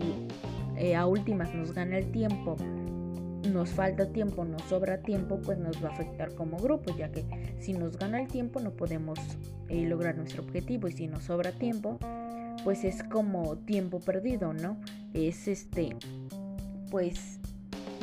eh, 0.78 0.96
a 0.96 1.06
últimas 1.06 1.54
nos 1.54 1.74
gana 1.74 1.98
el 1.98 2.12
tiempo, 2.12 2.58
nos 3.52 3.70
falta 3.70 4.12
tiempo, 4.12 4.44
nos 4.46 4.62
sobra 4.64 5.00
tiempo, 5.02 5.40
pues 5.42 5.58
nos 5.58 5.84
va 5.84 5.90
a 5.90 5.92
afectar 5.94 6.34
como 6.36 6.58
grupo, 6.58 6.96
ya 6.96 7.12
que 7.12 7.26
si 7.60 7.74
nos 7.74 7.98
gana 7.98 8.22
el 8.22 8.28
tiempo 8.28 8.60
no 8.60 8.72
podemos 8.72 9.20
eh, 9.70 9.86
lograr 9.88 10.18
nuestro 10.18 10.44
objetivo 10.44 10.88
y 10.88 10.92
si 10.92 11.08
nos 11.08 11.24
sobra 11.26 11.52
tiempo, 11.52 11.98
pues 12.64 12.84
es 12.84 13.04
como 13.04 13.58
tiempo 13.58 14.00
perdido, 14.00 14.54
¿no? 14.54 14.78
Es 15.14 15.48
este, 15.48 15.96
pues 16.92 17.40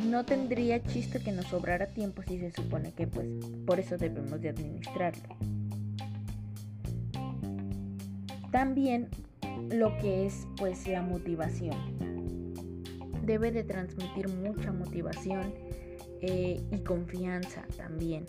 no 0.05 0.25
tendría 0.25 0.83
chiste 0.83 1.19
que 1.19 1.31
nos 1.31 1.45
sobrara 1.47 1.87
tiempo 1.87 2.21
si 2.23 2.39
se 2.39 2.51
supone 2.51 2.93
que 2.93 3.07
pues 3.07 3.27
por 3.65 3.79
eso 3.79 3.97
debemos 3.97 4.41
de 4.41 4.49
administrarlo. 4.49 5.35
También 8.51 9.09
lo 9.71 9.97
que 9.97 10.25
es 10.25 10.47
pues 10.57 10.87
la 10.87 11.01
motivación. 11.01 11.75
Debe 13.23 13.51
de 13.51 13.63
transmitir 13.63 14.29
mucha 14.29 14.71
motivación 14.71 15.53
eh, 16.21 16.61
y 16.71 16.79
confianza 16.79 17.63
también. 17.75 18.25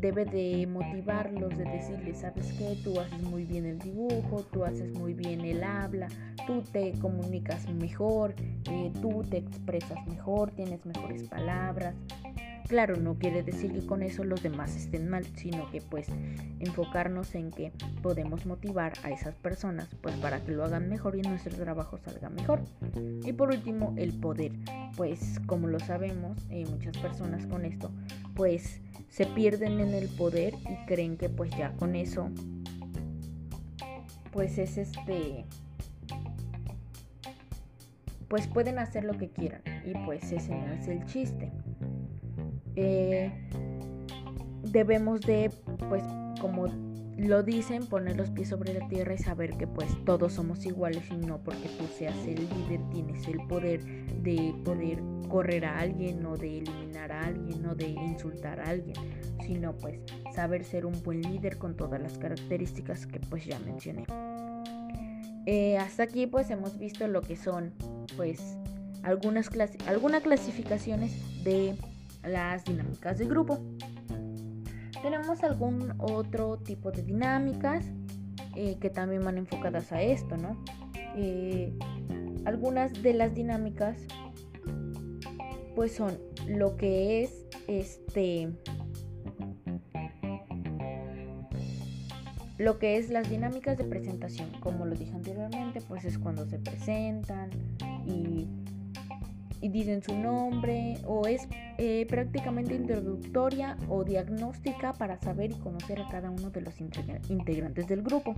Debe 0.00 0.24
de 0.24 0.66
motivarlos, 0.66 1.56
de 1.56 1.64
decirles, 1.64 2.18
sabes 2.18 2.52
que 2.54 2.76
tú 2.82 2.98
haces 2.98 3.22
muy 3.22 3.44
bien 3.44 3.66
el 3.66 3.78
dibujo, 3.78 4.44
tú 4.50 4.64
haces 4.64 4.92
muy 4.94 5.14
bien 5.14 5.42
el 5.42 5.62
habla, 5.62 6.08
tú 6.46 6.62
te 6.72 6.92
comunicas 6.98 7.68
mejor, 7.68 8.34
eh, 8.70 8.92
tú 9.00 9.22
te 9.28 9.38
expresas 9.38 9.98
mejor, 10.06 10.50
tienes 10.52 10.84
mejores 10.86 11.24
palabras, 11.24 11.94
Claro, 12.72 12.96
no 12.96 13.18
quiere 13.18 13.42
decir 13.42 13.70
que 13.70 13.84
con 13.84 14.02
eso 14.02 14.24
los 14.24 14.42
demás 14.42 14.74
estén 14.74 15.06
mal, 15.06 15.26
sino 15.36 15.70
que 15.70 15.82
pues 15.82 16.06
enfocarnos 16.58 17.34
en 17.34 17.50
que 17.50 17.70
podemos 18.00 18.46
motivar 18.46 18.94
a 19.02 19.10
esas 19.10 19.34
personas 19.34 19.90
pues 20.00 20.16
para 20.16 20.42
que 20.42 20.52
lo 20.52 20.64
hagan 20.64 20.88
mejor 20.88 21.14
y 21.16 21.20
nuestro 21.20 21.54
trabajo 21.54 21.98
salga 21.98 22.30
mejor. 22.30 22.62
Y 23.26 23.34
por 23.34 23.50
último, 23.50 23.92
el 23.98 24.18
poder. 24.18 24.52
Pues 24.96 25.38
como 25.44 25.68
lo 25.68 25.80
sabemos, 25.80 26.38
eh, 26.48 26.64
muchas 26.64 26.96
personas 26.96 27.44
con 27.44 27.66
esto 27.66 27.90
pues 28.34 28.80
se 29.10 29.26
pierden 29.26 29.78
en 29.78 29.92
el 29.92 30.08
poder 30.08 30.54
y 30.54 30.86
creen 30.86 31.18
que 31.18 31.28
pues 31.28 31.50
ya 31.50 31.74
con 31.76 31.94
eso 31.94 32.30
pues 34.30 34.56
es 34.56 34.78
este 34.78 35.44
pues 38.28 38.46
pueden 38.46 38.78
hacer 38.78 39.04
lo 39.04 39.18
que 39.18 39.28
quieran 39.28 39.60
y 39.84 39.92
pues 40.06 40.32
ese 40.32 40.54
no 40.54 40.72
es 40.72 40.88
el 40.88 41.04
chiste. 41.04 41.52
Eh, 42.76 43.30
debemos 44.64 45.20
de, 45.20 45.50
pues 45.88 46.02
como 46.40 46.66
lo 47.18 47.42
dicen, 47.42 47.86
poner 47.86 48.16
los 48.16 48.30
pies 48.30 48.48
sobre 48.48 48.74
la 48.74 48.88
tierra 48.88 49.14
y 49.14 49.18
saber 49.18 49.56
que 49.56 49.66
pues 49.66 49.88
todos 50.04 50.32
somos 50.32 50.64
iguales 50.64 51.04
y 51.10 51.16
no 51.16 51.38
porque 51.38 51.68
tú 51.78 51.86
seas 51.96 52.16
el 52.26 52.36
líder 52.36 52.80
tienes 52.90 53.28
el 53.28 53.46
poder 53.46 53.84
de 54.22 54.54
poder 54.64 55.02
correr 55.28 55.64
a 55.64 55.78
alguien 55.78 56.24
o 56.26 56.36
de 56.36 56.58
eliminar 56.58 57.12
a 57.12 57.26
alguien 57.26 57.64
o 57.66 57.74
de 57.74 57.88
insultar 57.88 58.60
a 58.60 58.70
alguien, 58.70 58.96
sino 59.46 59.76
pues 59.76 60.00
saber 60.34 60.64
ser 60.64 60.86
un 60.86 61.00
buen 61.02 61.22
líder 61.22 61.58
con 61.58 61.76
todas 61.76 62.00
las 62.00 62.18
características 62.18 63.06
que 63.06 63.20
pues 63.20 63.44
ya 63.44 63.58
mencioné. 63.60 64.04
Eh, 65.46 65.76
hasta 65.76 66.04
aquí 66.04 66.26
pues 66.26 66.50
hemos 66.50 66.78
visto 66.78 67.06
lo 67.08 67.22
que 67.22 67.36
son 67.36 67.72
pues 68.16 68.56
algunas, 69.02 69.50
algunas 69.86 70.22
clasificaciones 70.22 71.12
de 71.44 71.74
las 72.24 72.64
dinámicas 72.64 73.18
de 73.18 73.26
grupo. 73.26 73.58
Tenemos 75.02 75.42
algún 75.42 75.94
otro 75.98 76.58
tipo 76.58 76.92
de 76.92 77.02
dinámicas 77.02 77.84
eh, 78.54 78.78
que 78.80 78.90
también 78.90 79.22
van 79.24 79.38
enfocadas 79.38 79.92
a 79.92 80.02
esto, 80.02 80.36
¿no? 80.36 80.62
Eh, 81.16 81.72
algunas 82.44 83.02
de 83.02 83.14
las 83.14 83.34
dinámicas 83.34 83.98
pues 85.74 85.94
son 85.94 86.18
lo 86.46 86.76
que 86.76 87.22
es 87.22 87.46
este 87.66 88.52
lo 92.58 92.78
que 92.78 92.98
es 92.98 93.10
las 93.10 93.28
dinámicas 93.30 93.78
de 93.78 93.84
presentación 93.84 94.50
como 94.60 94.86
lo 94.86 94.94
dije 94.94 95.12
anteriormente 95.14 95.80
pues 95.80 96.04
es 96.04 96.18
cuando 96.18 96.46
se 96.46 96.58
presentan 96.58 97.50
y 98.06 98.48
y 99.62 99.68
dicen 99.68 100.02
su 100.02 100.14
nombre 100.18 100.98
o 101.06 101.26
es 101.26 101.48
eh, 101.78 102.04
prácticamente 102.08 102.74
introductoria 102.74 103.78
o 103.88 104.04
diagnóstica 104.04 104.92
para 104.92 105.18
saber 105.20 105.52
y 105.52 105.54
conocer 105.54 106.00
a 106.00 106.08
cada 106.08 106.30
uno 106.30 106.50
de 106.50 106.60
los 106.60 106.74
integrantes 106.80 107.86
del 107.86 108.02
grupo. 108.02 108.34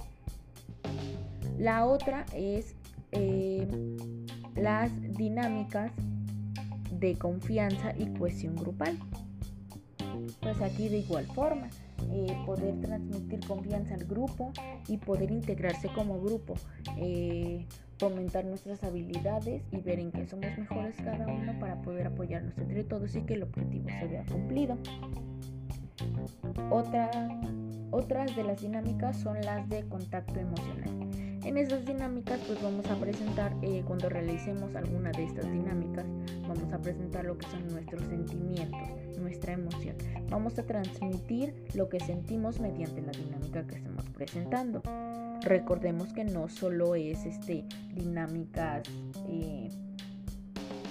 La 1.59 1.87
otra 1.87 2.27
es 2.35 2.77
eh, 3.13 3.67
las 4.55 4.91
dinámicas 5.15 5.93
de 6.93 7.17
confianza 7.17 7.95
y 7.97 8.07
cohesión 8.19 8.55
grupal. 8.55 8.99
Pues 10.41 10.61
aquí 10.61 10.89
de 10.89 10.99
igual 10.99 11.27
forma 11.27 11.71
eh, 12.13 12.37
poder 12.47 12.81
transmitir 12.81 13.41
confianza 13.47 13.95
al 13.95 14.05
grupo 14.05 14.53
y 14.89 14.97
poder 14.99 15.31
integrarse 15.31 15.89
como 15.89 16.21
grupo, 16.21 16.55
eh, 16.99 17.67
fomentar 17.99 18.45
nuestras 18.45 18.83
habilidades 18.85 19.63
y 19.71 19.81
ver 19.81 19.99
en 19.99 20.13
qué 20.13 20.27
somos 20.27 20.57
mejores 20.59 20.97
cada 20.97 21.27
uno 21.27 21.59
para 21.59 21.81
poder 21.83 22.07
apoyarnos 22.07 22.57
entre 22.59 22.85
todos 22.85 23.15
y 23.17 23.23
que 23.23 23.35
el 23.35 23.45
objetivo 23.45 23.89
se 23.89 24.07
vea 24.07 24.25
cumplido. 24.27 24.77
Otra, 26.71 27.11
otras 27.91 28.35
de 28.35 28.45
las 28.45 28.61
dinámicas 28.61 29.19
son 29.19 29.41
las 29.43 29.69
de 29.69 29.85
contacto 29.89 30.39
emocional. 30.41 30.91
En 31.45 31.59
esas 31.59 31.85
dinámicas 31.85 32.41
pues 32.47 32.63
vamos 32.63 32.87
a 32.87 32.97
presentar, 32.97 33.55
eh, 33.61 33.83
cuando 33.87 34.09
realicemos 34.09 34.75
alguna 34.75 35.13
de 35.13 35.25
estas 35.25 35.51
dinámicas, 35.53 36.07
vamos 36.49 36.73
a 36.73 36.79
presentar 36.79 37.27
lo 37.27 37.37
que 37.37 37.47
son 37.49 37.69
nuestros 37.69 38.03
sentimientos, 38.07 38.81
nuestra 39.19 39.53
emoción. 39.53 39.95
Vamos 40.31 40.59
a 40.59 40.63
transmitir 40.63 41.55
lo 41.75 41.91
que 41.91 42.01
sentimos 42.01 42.61
mediante 42.61 43.03
la 43.03 43.13
dinámica 43.13 43.67
que 43.67 43.77
estamos 43.77 44.09
presentando. 44.11 44.83
Recordemos 45.43 46.15
que 46.15 46.25
no 46.25 46.49
solo 46.49 46.95
es 46.95 47.27
este 47.27 47.67
dinámicas 47.95 48.89
eh, 49.29 49.69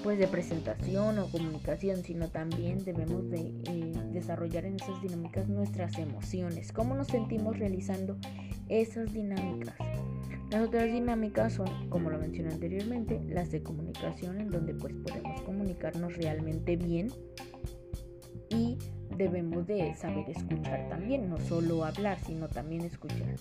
pues 0.03 0.19
de 0.19 0.27
presentación 0.27 1.17
o 1.17 1.27
comunicación, 1.29 2.03
sino 2.03 2.27
también 2.27 2.83
debemos 2.83 3.27
de 3.31 3.53
eh, 3.69 3.93
desarrollar 4.11 4.65
en 4.65 4.75
esas 4.75 5.01
dinámicas 5.01 5.47
nuestras 5.47 5.97
emociones, 5.97 6.71
cómo 6.71 6.93
nos 6.93 7.07
sentimos 7.07 7.57
realizando 7.57 8.17
esas 8.69 9.11
dinámicas. 9.13 9.75
Las 10.53 10.67
otras 10.67 10.85
dinámicas 10.85 11.53
son, 11.53 11.89
como 11.89 12.11
lo 12.11 12.19
mencioné 12.19 12.53
anteriormente, 12.53 13.19
las 13.27 13.49
de 13.49 13.63
comunicación, 13.63 14.39
en 14.39 14.51
donde 14.51 14.75
pues 14.75 14.93
podemos 14.93 15.41
comunicarnos 15.41 16.15
realmente 16.15 16.75
bien 16.75 17.07
y 18.49 18.77
debemos 19.17 19.67
de 19.67 19.93
saber 19.95 20.29
escuchar 20.29 20.87
también, 20.89 21.29
no 21.29 21.37
solo 21.37 21.83
hablar, 21.85 22.19
sino 22.19 22.47
también 22.47 22.83
escuchar. 22.83 23.35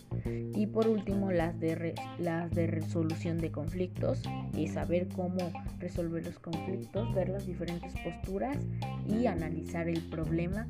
Y 0.54 0.66
por 0.66 0.88
último, 0.88 1.30
las 1.30 1.58
de, 1.58 1.94
las 2.18 2.50
de 2.50 2.66
resolución 2.66 3.38
de 3.38 3.50
conflictos, 3.50 4.22
y 4.56 4.68
saber 4.68 5.08
cómo 5.08 5.38
resolver 5.78 6.24
los 6.24 6.38
conflictos, 6.38 7.14
ver 7.14 7.28
las 7.28 7.46
diferentes 7.46 7.92
posturas 8.04 8.58
y 9.08 9.26
analizar 9.26 9.88
el 9.88 10.00
problema 10.08 10.66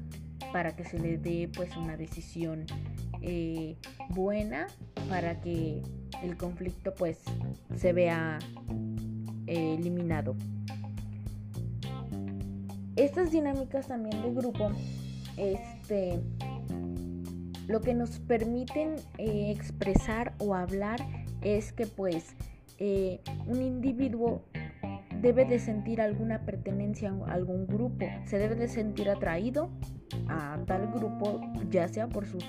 para 0.53 0.75
que 0.77 0.85
se 0.85 0.99
le 0.99 1.19
dé 1.19 1.51
pues 1.55 1.77
una 1.77 1.97
decisión 1.97 2.67
eh, 3.23 3.77
buena 4.11 4.67
para 5.09 5.41
que 5.41 5.83
el 6.23 6.37
conflicto 6.37 6.95
pues 6.95 7.19
se 7.77 7.93
vea 7.93 8.39
eh, 9.47 9.77
eliminado. 9.79 10.37
Estas 12.97 13.31
dinámicas 13.31 13.89
también 13.89 14.23
de 14.23 14.33
grupo, 14.33 14.71
este, 15.37 16.21
lo 17.67 17.81
que 17.81 17.95
nos 17.95 18.19
permiten 18.19 18.97
eh, 19.19 19.51
expresar 19.51 20.35
o 20.39 20.55
hablar 20.55 21.01
es 21.41 21.73
que 21.73 21.87
pues 21.87 22.37
eh, 22.79 23.21
un 23.47 23.63
individuo 23.63 24.43
debe 25.21 25.45
de 25.45 25.59
sentir 25.59 26.01
alguna 26.01 26.45
pertenencia 26.45 27.15
a 27.27 27.33
algún 27.33 27.67
grupo, 27.67 28.07
se 28.27 28.39
debe 28.39 28.57
de 28.57 28.69
sentir 28.69 29.09
atraído 29.09 29.71
a 30.29 30.59
tal 30.67 30.91
grupo, 30.93 31.41
ya 31.71 31.89
sea 31.89 32.09
por 32.09 32.27
sus 32.27 32.45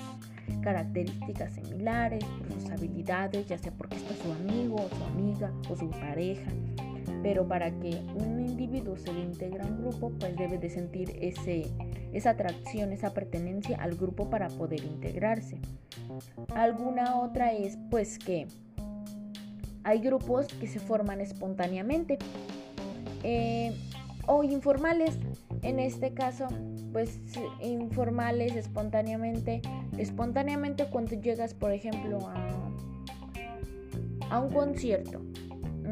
características 0.60 1.52
similares, 1.52 2.24
por 2.24 2.52
sus 2.52 2.70
habilidades, 2.70 3.46
ya 3.46 3.58
sea 3.58 3.72
porque 3.72 3.96
está 3.96 4.14
su 4.14 4.32
amigo 4.32 4.76
o 4.76 4.88
su 4.94 5.04
amiga 5.04 5.52
o 5.70 5.76
su 5.76 5.88
pareja. 5.90 6.50
Pero 7.24 7.48
para 7.48 7.70
que 7.80 8.02
un 8.14 8.38
individuo 8.38 8.98
se 8.98 9.10
integre 9.10 9.62
a 9.62 9.66
un 9.66 9.78
grupo, 9.78 10.12
pues 10.20 10.36
debe 10.36 10.58
de 10.58 10.68
sentir 10.68 11.18
esa 11.22 12.30
atracción, 12.30 12.92
esa 12.92 13.14
pertenencia 13.14 13.78
al 13.78 13.94
grupo 13.94 14.28
para 14.28 14.48
poder 14.48 14.84
integrarse. 14.84 15.56
Alguna 16.54 17.18
otra 17.18 17.54
es 17.54 17.78
pues 17.90 18.18
que 18.18 18.46
hay 19.84 20.00
grupos 20.00 20.48
que 20.48 20.66
se 20.66 20.80
forman 20.80 21.22
espontáneamente 21.22 22.18
eh, 23.22 23.72
o 24.26 24.44
informales. 24.44 25.18
En 25.62 25.80
este 25.80 26.12
caso, 26.12 26.48
pues 26.92 27.20
informales 27.62 28.54
espontáneamente. 28.54 29.62
Espontáneamente 29.96 30.90
cuando 30.90 31.18
llegas, 31.18 31.54
por 31.54 31.72
ejemplo, 31.72 32.18
a 34.28 34.40
un 34.40 34.52
concierto. 34.52 35.22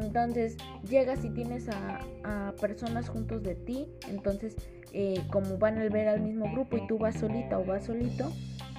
Entonces 0.05 0.57
llegas 0.87 1.23
y 1.23 1.29
tienes 1.29 1.69
a, 1.69 2.53
personas 2.61 3.09
juntos 3.09 3.43
de 3.43 3.55
ti. 3.55 3.87
Entonces, 4.09 4.55
eh, 4.93 5.21
como 5.31 5.57
van 5.57 5.77
a 5.79 5.89
ver 5.89 6.07
al 6.07 6.21
mismo 6.21 6.51
grupo 6.51 6.77
y 6.77 6.87
tú 6.87 6.97
vas 6.97 7.15
solita 7.15 7.57
o 7.59 7.65
vas 7.65 7.85
solito, 7.85 8.31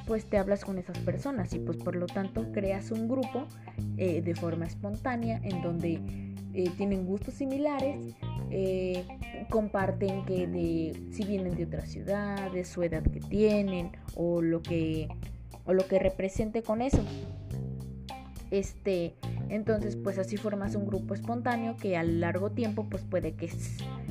pues 0.07 0.27
te 0.27 0.39
hablas 0.39 0.65
con 0.65 0.79
esas 0.79 0.99
personas 0.99 1.53
y 1.55 1.59
pues 1.59 1.79
por 1.79 1.97
lo 1.97 2.07
tanto 2.07 2.53
creas 2.53 2.91
un 2.91 3.09
grupo 3.09 3.47
eh, 3.97 4.23
de 4.23 4.35
forma 4.35 4.67
espontánea 4.67 5.41
en 5.43 5.63
donde 5.63 6.01
eh, 6.55 6.71
tienen 6.77 7.07
gustos 7.07 7.35
similares, 7.35 8.15
comparten 9.51 10.25
que 10.25 10.47
de 10.47 11.11
si 11.11 11.25
vienen 11.25 11.57
de 11.57 11.65
otra 11.65 11.85
ciudad, 11.87 12.53
de 12.53 12.65
su 12.65 12.83
edad 12.85 13.03
que 13.03 13.21
tienen 13.21 13.91
o 14.15 14.41
lo 14.41 14.63
que 14.63 15.09
o 15.67 15.73
lo 15.73 15.87
que 15.89 15.99
represente 15.99 16.63
con 16.63 16.81
eso. 16.81 17.03
Este, 18.51 19.15
entonces 19.49 19.97
pues 19.97 20.19
así 20.19 20.37
formas 20.37 20.75
un 20.75 20.87
grupo 20.87 21.15
espontáneo 21.15 21.77
que 21.77 21.97
a 21.97 22.03
largo 22.03 22.51
tiempo 22.51 22.87
pues 22.89 23.03
puede 23.03 23.35
que 23.35 23.51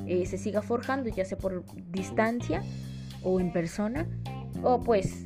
eh, 0.07 0.25
se 0.25 0.37
siga 0.37 0.61
forjando 0.61 1.09
ya 1.09 1.25
sea 1.25 1.37
por 1.37 1.63
distancia 1.91 2.63
o 3.23 3.39
en 3.39 3.51
persona 3.51 4.07
o 4.61 4.81
pues 4.81 5.25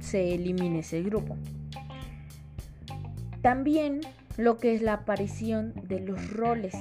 se 0.00 0.34
elimine 0.34 0.80
ese 0.80 1.02
grupo. 1.02 1.36
También 3.42 4.00
lo 4.36 4.56
que 4.56 4.74
es 4.74 4.82
la 4.82 4.94
aparición 4.94 5.74
de 5.86 6.00
los 6.00 6.32
roles. 6.32 6.74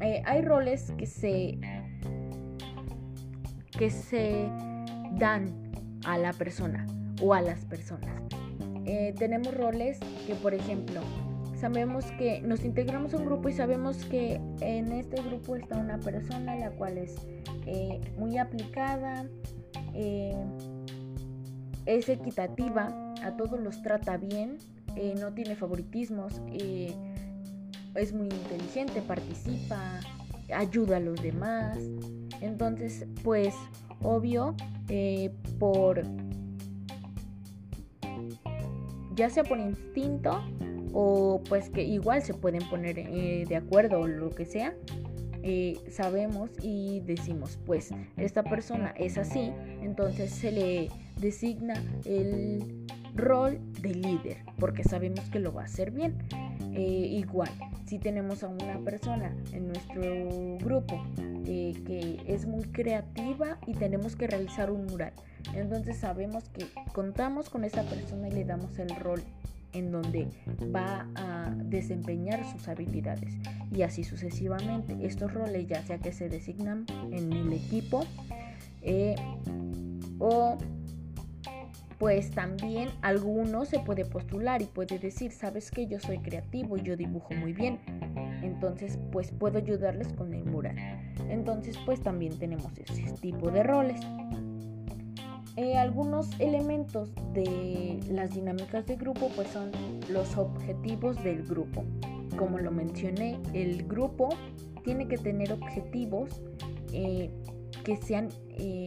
Eh, 0.00 0.22
hay 0.24 0.42
roles 0.42 0.92
que 0.96 1.06
se 1.06 1.58
que 3.78 3.90
se 3.90 4.46
dan 5.12 5.72
a 6.04 6.18
la 6.18 6.32
persona 6.32 6.86
o 7.22 7.32
a 7.32 7.40
las 7.40 7.64
personas. 7.64 8.10
Eh, 8.92 9.14
tenemos 9.16 9.54
roles 9.54 10.00
que, 10.26 10.34
por 10.34 10.52
ejemplo, 10.52 11.00
sabemos 11.60 12.04
que 12.18 12.40
nos 12.40 12.64
integramos 12.64 13.14
a 13.14 13.18
un 13.18 13.26
grupo 13.26 13.48
y 13.48 13.52
sabemos 13.52 14.04
que 14.06 14.40
en 14.60 14.90
este 14.90 15.22
grupo 15.22 15.54
está 15.54 15.76
una 15.76 15.98
persona 16.00 16.56
la 16.56 16.70
cual 16.72 16.98
es 16.98 17.14
eh, 17.66 18.00
muy 18.18 18.36
aplicada, 18.36 19.26
es 21.86 22.08
equitativa, 22.08 23.14
a 23.22 23.36
todos 23.36 23.60
los 23.60 23.80
trata 23.82 24.16
bien, 24.16 24.58
eh, 24.96 25.14
no 25.20 25.32
tiene 25.32 25.54
favoritismos, 25.54 26.40
eh, 26.52 26.92
es 27.94 28.12
muy 28.12 28.28
inteligente, 28.28 29.02
participa, 29.02 30.00
ayuda 30.52 30.96
a 30.96 31.00
los 31.00 31.22
demás. 31.22 31.78
Entonces, 32.40 33.06
pues, 33.22 33.54
obvio, 34.02 34.56
eh, 34.88 35.30
por 35.58 36.02
ya 39.20 39.28
sea 39.28 39.44
por 39.44 39.58
instinto 39.58 40.42
o 40.94 41.42
pues 41.46 41.68
que 41.68 41.84
igual 41.84 42.22
se 42.22 42.32
pueden 42.32 42.66
poner 42.70 42.94
de 42.94 43.56
acuerdo 43.56 44.00
o 44.00 44.06
lo 44.06 44.30
que 44.30 44.46
sea, 44.46 44.74
sabemos 45.90 46.50
y 46.62 47.00
decimos, 47.00 47.58
pues 47.66 47.90
esta 48.16 48.42
persona 48.42 48.94
es 48.96 49.18
así, 49.18 49.52
entonces 49.82 50.30
se 50.30 50.50
le 50.52 50.88
designa 51.20 51.74
el 52.06 52.86
rol 53.14 53.60
de 53.80 53.94
líder, 53.94 54.38
porque 54.58 54.84
sabemos 54.84 55.28
que 55.30 55.38
lo 55.38 55.52
va 55.52 55.62
a 55.62 55.64
hacer 55.66 55.90
bien. 55.90 56.16
Eh, 56.72 57.08
igual, 57.10 57.50
si 57.86 57.98
tenemos 57.98 58.42
a 58.42 58.48
una 58.48 58.78
persona 58.80 59.36
en 59.52 59.68
nuestro 59.68 60.58
grupo 60.58 61.02
eh, 61.46 61.74
que 61.84 62.22
es 62.26 62.46
muy 62.46 62.64
creativa 62.64 63.58
y 63.66 63.74
tenemos 63.74 64.16
que 64.16 64.26
realizar 64.26 64.70
un 64.70 64.86
mural, 64.86 65.12
entonces 65.54 65.98
sabemos 65.98 66.48
que 66.48 66.66
contamos 66.92 67.50
con 67.50 67.64
esa 67.64 67.82
persona 67.82 68.28
y 68.28 68.32
le 68.32 68.44
damos 68.44 68.78
el 68.78 68.94
rol 68.96 69.22
en 69.72 69.92
donde 69.92 70.28
va 70.74 71.06
a 71.14 71.50
desempeñar 71.56 72.44
sus 72.50 72.68
habilidades 72.68 73.34
y 73.72 73.82
así 73.82 74.04
sucesivamente. 74.04 74.96
Estos 75.02 75.32
roles 75.32 75.66
ya 75.68 75.82
sea 75.82 75.98
que 75.98 76.12
se 76.12 76.28
designan 76.28 76.86
en 77.12 77.32
el 77.32 77.52
equipo 77.52 78.04
eh, 78.82 79.14
o 80.18 80.58
pues 81.98 82.30
también 82.30 82.88
alguno 83.02 83.66
se 83.66 83.78
puede 83.78 84.06
postular 84.06 84.62
y 84.62 84.64
puede 84.64 84.98
decir, 84.98 85.32
sabes 85.32 85.70
que 85.70 85.86
yo 85.86 86.00
soy 86.00 86.18
creativo 86.18 86.78
y 86.78 86.82
yo 86.82 86.96
dibujo 86.96 87.34
muy 87.34 87.52
bien, 87.52 87.78
entonces 88.42 88.98
pues 89.12 89.30
puedo 89.32 89.58
ayudarles 89.58 90.08
con 90.14 90.32
el 90.32 90.44
mural. 90.44 90.76
Entonces 91.28 91.76
pues 91.84 92.00
también 92.00 92.38
tenemos 92.38 92.72
ese 92.78 93.12
tipo 93.20 93.50
de 93.50 93.62
roles. 93.62 94.00
Eh, 95.56 95.76
algunos 95.76 96.28
elementos 96.38 97.10
de 97.34 98.00
las 98.10 98.34
dinámicas 98.34 98.86
de 98.86 98.96
grupo 98.96 99.30
pues 99.34 99.48
son 99.48 99.70
los 100.08 100.36
objetivos 100.36 101.22
del 101.24 101.42
grupo. 101.42 101.84
Como 102.36 102.58
lo 102.58 102.70
mencioné, 102.70 103.38
el 103.52 103.86
grupo 103.86 104.28
tiene 104.84 105.08
que 105.08 105.18
tener 105.18 105.52
objetivos 105.52 106.40
eh, 106.92 107.30
que 107.84 107.96
sean 107.96 108.28
eh, 108.50 108.86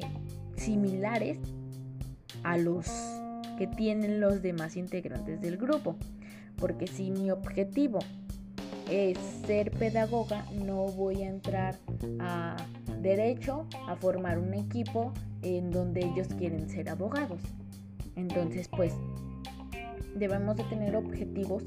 similares 0.56 1.38
a 2.43 2.58
los 2.58 2.88
que 3.58 3.67
tienen 3.67 4.19
los 4.19 4.41
demás 4.41 4.78
integrantes 4.78 5.41
del 5.41 5.58
grupo. 5.58 5.95
Porque 6.56 6.88
si 6.88 7.12
mi 7.12 7.30
objetivo 7.30 7.99
es 8.89 9.17
ser 9.46 9.72
pedagoga, 9.72 10.46
no 10.65 10.86
voy 10.88 11.24
a 11.24 11.30
entrar 11.30 11.78
a 12.19 12.58
derecho 13.02 13.65
a 13.88 13.96
formar 13.96 14.39
un 14.39 14.54
equipo 14.54 15.13
en 15.41 15.72
donde 15.72 16.02
ellos 16.02 16.28
quieren 16.38 16.69
ser 16.69 16.89
abogados. 16.89 17.41
Entonces, 18.15 18.67
pues, 18.67 18.93
debemos 20.15 20.56
de 20.56 20.63
tener 20.65 20.96
objetivos 20.96 21.63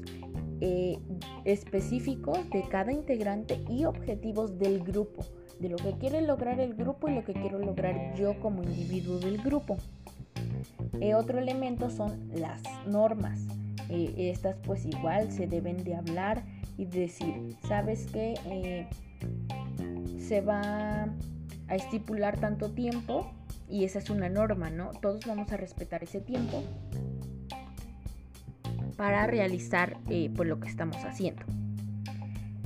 eh, 0.59 0.97
específicos 1.45 2.49
de 2.49 2.63
cada 2.63 2.91
integrante 2.91 3.59
y 3.69 3.85
objetivos 3.85 4.57
del 4.57 4.83
grupo, 4.83 5.23
de 5.59 5.69
lo 5.69 5.77
que 5.77 5.91
quiere 5.93 6.21
lograr 6.21 6.59
el 6.59 6.73
grupo 6.73 7.09
y 7.09 7.15
lo 7.15 7.23
que 7.23 7.33
quiero 7.33 7.59
lograr 7.59 8.15
yo 8.15 8.39
como 8.39 8.63
individuo 8.63 9.19
del 9.19 9.37
grupo. 9.37 9.77
Eh, 10.99 11.13
otro 11.13 11.39
elemento 11.39 11.89
son 11.89 12.29
las 12.33 12.61
normas. 12.87 13.39
Eh, 13.89 14.13
estas 14.17 14.57
pues 14.65 14.85
igual 14.85 15.31
se 15.31 15.47
deben 15.47 15.83
de 15.83 15.95
hablar 15.95 16.43
y 16.77 16.85
decir, 16.85 17.55
¿sabes 17.67 18.07
qué? 18.11 18.87
se 20.19 20.41
va 20.41 21.07
a 21.69 21.75
estipular 21.75 22.37
tanto 22.37 22.71
tiempo 22.71 23.31
y 23.69 23.85
esa 23.85 23.99
es 23.99 24.09
una 24.09 24.29
norma, 24.29 24.69
¿no? 24.69 24.91
Todos 25.01 25.25
vamos 25.25 25.51
a 25.51 25.57
respetar 25.57 26.03
ese 26.03 26.19
tiempo 26.19 26.63
para 28.97 29.27
realizar 29.27 29.97
eh, 30.09 30.29
pues 30.35 30.49
lo 30.49 30.59
que 30.59 30.67
estamos 30.67 30.97
haciendo. 31.05 31.43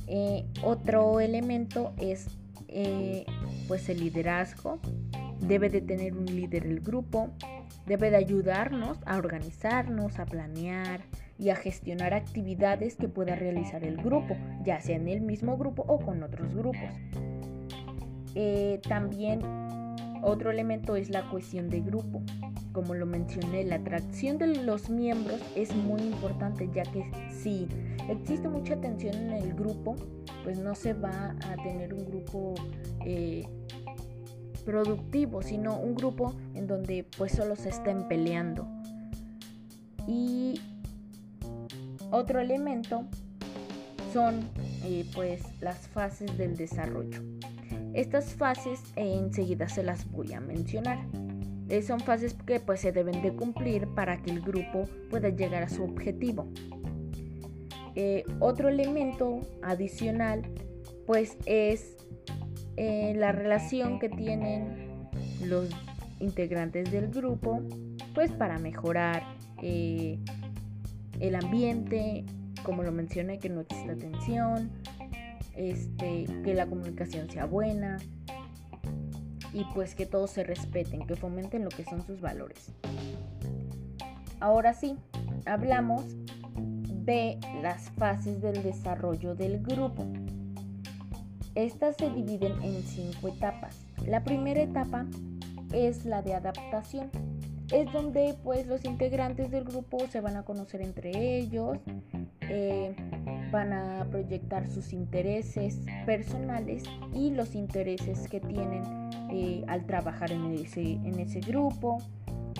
Eh, 0.06 0.44
otro 0.62 1.20
elemento 1.20 1.92
es 1.98 2.26
eh, 2.68 3.26
pues 3.68 3.88
el 3.88 4.00
liderazgo. 4.00 4.80
Debe 5.40 5.68
de 5.68 5.80
tener 5.80 6.16
un 6.16 6.26
líder 6.26 6.66
el 6.66 6.80
grupo, 6.80 7.30
debe 7.86 8.10
de 8.10 8.16
ayudarnos 8.16 8.98
a 9.06 9.18
organizarnos, 9.18 10.18
a 10.20 10.24
planear 10.24 11.00
y 11.38 11.50
a 11.50 11.56
gestionar 11.56 12.14
actividades 12.14 12.96
que 12.96 13.08
pueda 13.08 13.34
realizar 13.34 13.84
el 13.84 13.96
grupo, 13.96 14.36
ya 14.64 14.80
sea 14.80 14.96
en 14.96 15.08
el 15.08 15.20
mismo 15.20 15.56
grupo 15.56 15.84
o 15.88 15.98
con 15.98 16.22
otros 16.22 16.54
grupos. 16.54 16.90
también 18.88 19.40
otro 20.22 20.52
elemento 20.52 20.94
es 20.94 21.10
la 21.10 21.28
cohesión 21.28 21.68
de 21.68 21.80
grupo. 21.80 22.22
Como 22.72 22.94
lo 22.94 23.06
mencioné, 23.06 23.64
la 23.64 23.76
atracción 23.76 24.38
de 24.38 24.46
los 24.46 24.88
miembros 24.88 25.40
es 25.56 25.74
muy 25.74 26.00
importante 26.00 26.70
ya 26.72 26.84
que 26.84 27.10
si 27.28 27.68
existe 28.08 28.48
mucha 28.48 28.80
tensión 28.80 29.14
en 29.14 29.32
el 29.32 29.54
grupo, 29.54 29.96
pues 30.44 30.58
no 30.58 30.74
se 30.74 30.94
va 30.94 31.36
a 31.50 31.56
tener 31.62 31.92
un 31.92 32.06
grupo 32.06 32.54
eh, 33.04 33.46
productivo, 34.64 35.42
sino 35.42 35.76
un 35.76 35.94
grupo 35.94 36.34
en 36.54 36.66
donde 36.66 37.04
pues 37.18 37.32
solo 37.32 37.56
se 37.56 37.70
estén 37.70 38.06
peleando. 38.08 38.66
Y 40.06 40.60
otro 42.12 42.38
elemento 42.38 43.04
son 44.12 44.40
eh, 44.84 45.04
pues 45.14 45.42
las 45.60 45.88
fases 45.88 46.38
del 46.38 46.56
desarrollo. 46.56 47.20
Estas 47.94 48.34
fases 48.34 48.80
eh, 48.96 49.16
enseguida 49.18 49.68
se 49.68 49.82
las 49.82 50.10
voy 50.10 50.32
a 50.32 50.40
mencionar. 50.40 50.98
Eh, 51.68 51.82
son 51.82 52.00
fases 52.00 52.34
que 52.34 52.58
pues 52.60 52.80
se 52.80 52.92
deben 52.92 53.20
de 53.22 53.34
cumplir 53.34 53.86
para 53.88 54.22
que 54.22 54.30
el 54.30 54.40
grupo 54.40 54.88
pueda 55.10 55.28
llegar 55.28 55.62
a 55.62 55.68
su 55.68 55.84
objetivo. 55.84 56.48
Eh, 57.94 58.24
otro 58.40 58.68
elemento 58.70 59.40
adicional 59.62 60.42
pues 61.06 61.36
es 61.46 61.96
la 62.76 63.32
relación 63.32 63.98
que 63.98 64.08
tienen 64.08 65.08
los 65.44 65.68
integrantes 66.20 66.90
del 66.90 67.08
grupo 67.08 67.60
pues 68.14 68.32
para 68.32 68.58
mejorar 68.58 69.22
el 71.22 71.36
ambiente, 71.36 72.24
como 72.64 72.82
lo 72.82 72.90
mencioné, 72.90 73.38
que 73.38 73.48
no 73.48 73.60
exista 73.60 73.94
tensión, 73.94 74.70
este, 75.54 76.26
que 76.44 76.52
la 76.52 76.66
comunicación 76.66 77.30
sea 77.30 77.46
buena 77.46 77.98
y 79.52 79.64
pues 79.72 79.94
que 79.94 80.04
todos 80.04 80.32
se 80.32 80.42
respeten, 80.42 81.06
que 81.06 81.14
fomenten 81.14 81.62
lo 81.62 81.70
que 81.70 81.84
son 81.84 82.04
sus 82.04 82.20
valores. 82.20 82.72
Ahora 84.40 84.74
sí, 84.74 84.96
hablamos 85.46 86.02
de 87.04 87.38
las 87.62 87.90
fases 87.90 88.42
del 88.42 88.60
desarrollo 88.64 89.36
del 89.36 89.62
grupo. 89.62 90.04
Estas 91.54 91.96
se 91.96 92.10
dividen 92.10 92.60
en 92.62 92.82
cinco 92.82 93.28
etapas. 93.28 93.86
La 94.04 94.24
primera 94.24 94.60
etapa 94.60 95.06
es 95.72 96.04
la 96.04 96.22
de 96.22 96.34
adaptación. 96.34 97.10
Es 97.72 97.90
donde 97.92 98.36
pues 98.44 98.66
los 98.66 98.84
integrantes 98.84 99.50
del 99.50 99.64
grupo 99.64 100.06
se 100.08 100.20
van 100.20 100.36
a 100.36 100.44
conocer 100.44 100.82
entre 100.82 101.38
ellos, 101.38 101.78
eh, 102.42 102.94
van 103.50 103.72
a 103.72 104.06
proyectar 104.10 104.68
sus 104.68 104.92
intereses 104.92 105.80
personales 106.04 106.82
y 107.14 107.30
los 107.30 107.54
intereses 107.54 108.28
que 108.28 108.40
tienen 108.40 108.82
eh, 109.30 109.64
al 109.68 109.86
trabajar 109.86 110.32
en 110.32 110.52
ese, 110.52 110.82
en 110.82 111.18
ese 111.18 111.40
grupo, 111.40 111.98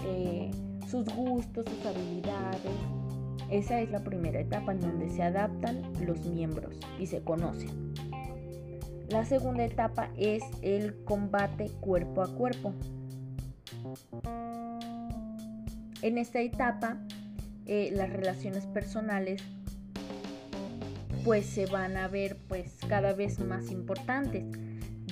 eh, 0.06 0.50
sus 0.88 1.04
gustos, 1.14 1.66
sus 1.68 1.86
habilidades. 1.86 2.72
Esa 3.50 3.80
es 3.80 3.90
la 3.90 4.02
primera 4.02 4.40
etapa 4.40 4.72
en 4.72 4.80
donde 4.80 5.10
se 5.10 5.22
adaptan 5.22 5.82
los 6.06 6.24
miembros 6.24 6.80
y 6.98 7.06
se 7.06 7.22
conocen. 7.22 7.92
La 9.10 9.26
segunda 9.26 9.62
etapa 9.64 10.08
es 10.16 10.42
el 10.62 11.04
combate 11.04 11.70
cuerpo 11.80 12.22
a 12.22 12.34
cuerpo. 12.34 12.72
En 16.02 16.18
esta 16.18 16.40
etapa, 16.40 16.98
las 17.66 18.10
relaciones 18.10 18.66
personales 18.66 19.42
pues 21.24 21.46
se 21.46 21.66
van 21.66 21.96
a 21.96 22.08
ver 22.08 22.36
pues 22.48 22.78
cada 22.88 23.12
vez 23.12 23.38
más 23.38 23.70
importantes, 23.70 24.44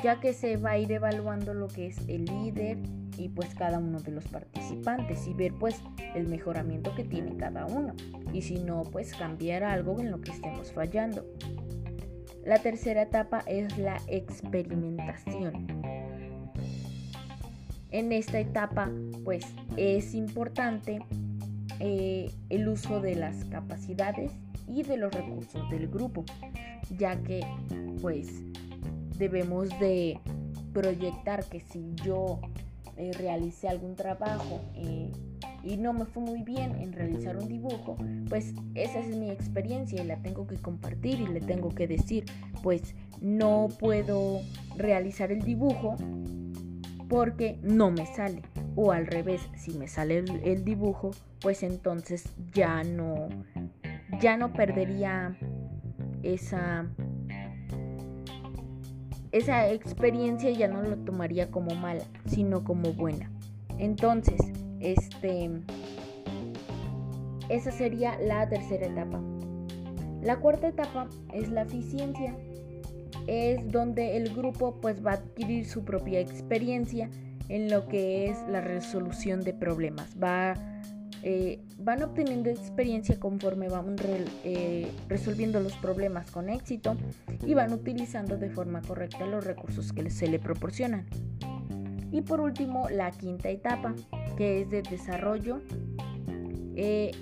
ya 0.02 0.18
que 0.18 0.32
se 0.32 0.56
va 0.56 0.72
a 0.72 0.78
ir 0.78 0.90
evaluando 0.90 1.54
lo 1.54 1.68
que 1.68 1.86
es 1.86 1.98
el 2.08 2.24
líder 2.24 2.78
y 3.16 3.28
pues 3.28 3.54
cada 3.54 3.78
uno 3.78 4.00
de 4.00 4.10
los 4.10 4.24
participantes 4.26 5.28
y 5.28 5.34
ver 5.34 5.52
pues 5.54 5.80
el 6.16 6.26
mejoramiento 6.26 6.92
que 6.96 7.04
tiene 7.04 7.36
cada 7.36 7.66
uno 7.66 7.94
y 8.32 8.42
si 8.42 8.58
no 8.58 8.82
pues 8.82 9.14
cambiar 9.14 9.62
algo 9.62 10.00
en 10.00 10.10
lo 10.10 10.20
que 10.20 10.32
estemos 10.32 10.72
fallando. 10.72 11.24
La 12.44 12.58
tercera 12.58 13.02
etapa 13.02 13.44
es 13.46 13.78
la 13.78 14.00
experimentación. 14.08 15.99
En 17.90 18.12
esta 18.12 18.38
etapa 18.38 18.90
pues 19.24 19.44
es 19.76 20.14
importante 20.14 21.00
eh, 21.80 22.30
el 22.48 22.68
uso 22.68 23.00
de 23.00 23.14
las 23.16 23.44
capacidades 23.46 24.32
y 24.68 24.82
de 24.82 24.96
los 24.96 25.12
recursos 25.12 25.68
del 25.70 25.88
grupo, 25.88 26.24
ya 26.96 27.20
que 27.22 27.40
pues 28.00 28.28
debemos 29.18 29.68
de 29.80 30.20
proyectar 30.72 31.44
que 31.44 31.60
si 31.60 31.94
yo 32.04 32.40
eh, 32.96 33.12
realicé 33.14 33.68
algún 33.68 33.96
trabajo 33.96 34.60
eh, 34.74 35.10
y 35.64 35.76
no 35.76 35.92
me 35.92 36.04
fue 36.04 36.22
muy 36.22 36.42
bien 36.42 36.76
en 36.76 36.92
realizar 36.92 37.36
un 37.36 37.48
dibujo, 37.48 37.96
pues 38.28 38.54
esa 38.74 39.00
es 39.00 39.16
mi 39.16 39.30
experiencia 39.30 40.02
y 40.02 40.06
la 40.06 40.16
tengo 40.22 40.46
que 40.46 40.56
compartir 40.56 41.20
y 41.20 41.26
le 41.26 41.40
tengo 41.40 41.70
que 41.70 41.86
decir, 41.86 42.24
pues 42.62 42.94
no 43.20 43.68
puedo 43.78 44.40
realizar 44.76 45.32
el 45.32 45.42
dibujo 45.42 45.96
porque 47.10 47.58
no 47.62 47.90
me 47.90 48.06
sale. 48.06 48.40
O 48.76 48.92
al 48.92 49.06
revés, 49.06 49.42
si 49.56 49.76
me 49.76 49.88
sale 49.88 50.24
el 50.44 50.64
dibujo, 50.64 51.10
pues 51.40 51.62
entonces 51.62 52.24
ya 52.54 52.82
no 52.84 53.28
ya 54.20 54.36
no 54.36 54.52
perdería 54.52 55.36
esa 56.22 56.86
esa 59.32 59.70
experiencia 59.70 60.50
ya 60.50 60.68
no 60.68 60.82
lo 60.82 60.96
tomaría 60.98 61.50
como 61.50 61.74
mala, 61.74 62.04
sino 62.26 62.64
como 62.64 62.92
buena. 62.92 63.30
Entonces, 63.78 64.40
este 64.80 65.50
esa 67.48 67.72
sería 67.72 68.18
la 68.20 68.48
tercera 68.48 68.86
etapa. 68.86 69.20
La 70.22 70.38
cuarta 70.38 70.68
etapa 70.68 71.08
es 71.32 71.48
la 71.48 71.62
eficiencia. 71.62 72.36
Es 73.30 73.70
donde 73.70 74.16
el 74.16 74.34
grupo 74.34 74.80
pues 74.80 75.06
va 75.06 75.12
a 75.12 75.14
adquirir 75.14 75.64
su 75.64 75.84
propia 75.84 76.18
experiencia 76.18 77.08
en 77.48 77.70
lo 77.70 77.86
que 77.86 78.28
es 78.28 78.36
la 78.48 78.60
resolución 78.60 79.44
de 79.44 79.54
problemas. 79.54 80.16
Va 80.20 80.54
eh, 81.22 81.60
van 81.78 82.02
obteniendo 82.02 82.48
experiencia 82.48 83.20
conforme 83.20 83.68
van 83.68 83.94
eh, 84.44 84.90
resolviendo 85.06 85.60
los 85.60 85.74
problemas 85.74 86.30
con 86.30 86.48
éxito 86.48 86.96
y 87.46 87.52
van 87.52 87.72
utilizando 87.74 88.38
de 88.38 88.48
forma 88.48 88.80
correcta 88.80 89.26
los 89.26 89.44
recursos 89.44 89.92
que 89.92 90.08
se 90.08 90.28
le 90.28 90.38
proporcionan. 90.38 91.06
Y 92.10 92.22
por 92.22 92.40
último, 92.40 92.88
la 92.88 93.10
quinta 93.10 93.50
etapa, 93.50 93.94
que 94.36 94.62
es 94.62 94.70
de 94.70 94.82
desarrollo, 94.82 95.60
eh, 96.74 97.12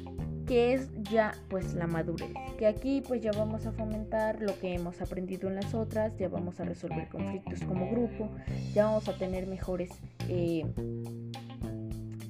que 0.49 0.73
es 0.73 0.89
ya 1.03 1.35
pues 1.49 1.75
la 1.75 1.87
madurez. 1.87 2.33
Que 2.59 2.67
aquí 2.67 3.03
pues 3.07 3.23
ya 3.23 3.31
vamos 3.33 3.67
a 3.67 3.73
fomentar 3.73 4.41
lo 4.41 4.59
que 4.59 4.75
hemos 4.75 5.01
aprendido 5.01 5.49
en 5.49 5.57
las 5.57 5.75
otras, 5.75 6.17
ya 6.17 6.29
vamos 6.29 6.59
a 6.59 6.65
resolver 6.65 7.09
conflictos 7.09 7.61
como 7.65 7.89
grupo, 7.91 8.31
ya 8.75 8.87
vamos 8.87 9.09
a 9.09 9.17
tener 9.17 9.47
mejores 9.47 9.91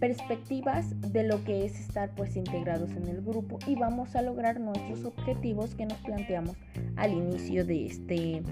perspectivas 0.00 1.00
de 1.12 1.22
lo 1.22 1.44
que 1.44 1.64
es 1.64 1.78
estar 1.78 2.10
pues 2.14 2.36
integrados 2.36 2.90
en 2.90 3.06
el 3.06 3.22
grupo 3.22 3.58
y 3.66 3.76
vamos 3.76 4.16
a 4.16 4.22
lograr 4.22 4.60
nuestros 4.60 5.04
objetivos 5.04 5.74
que 5.74 5.86
nos 5.86 5.98
planteamos 5.98 6.56
al 6.96 7.12
inicio 7.12 7.64
de 7.64 7.86
este 7.86 8.42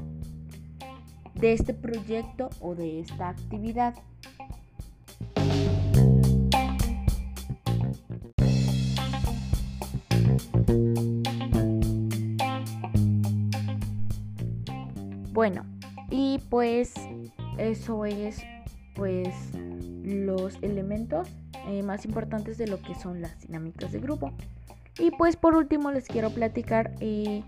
de 1.35 1.53
este 1.53 1.75
proyecto 1.75 2.51
o 2.61 2.75
de 2.75 3.01
esta 3.01 3.29
actividad. 3.29 3.95
Y 16.37 16.39
pues 16.39 16.93
eso 17.57 18.05
es 18.05 18.43
pues 18.95 19.29
los 20.05 20.57
elementos 20.63 21.29
eh, 21.69 21.83
más 21.83 22.05
importantes 22.05 22.59
de 22.59 22.67
lo 22.67 22.81
que 22.81 22.95
son 22.95 23.23
las 23.23 23.41
dinámicas 23.41 23.93
de 23.93 24.01
grupo. 24.01 24.33
Y 24.99 25.11
pues 25.13 25.37
por 25.37 25.55
último 25.55 25.91
les 25.91 26.07
quiero 26.07 26.31
platicar 26.31 26.95
eh, 27.01 27.43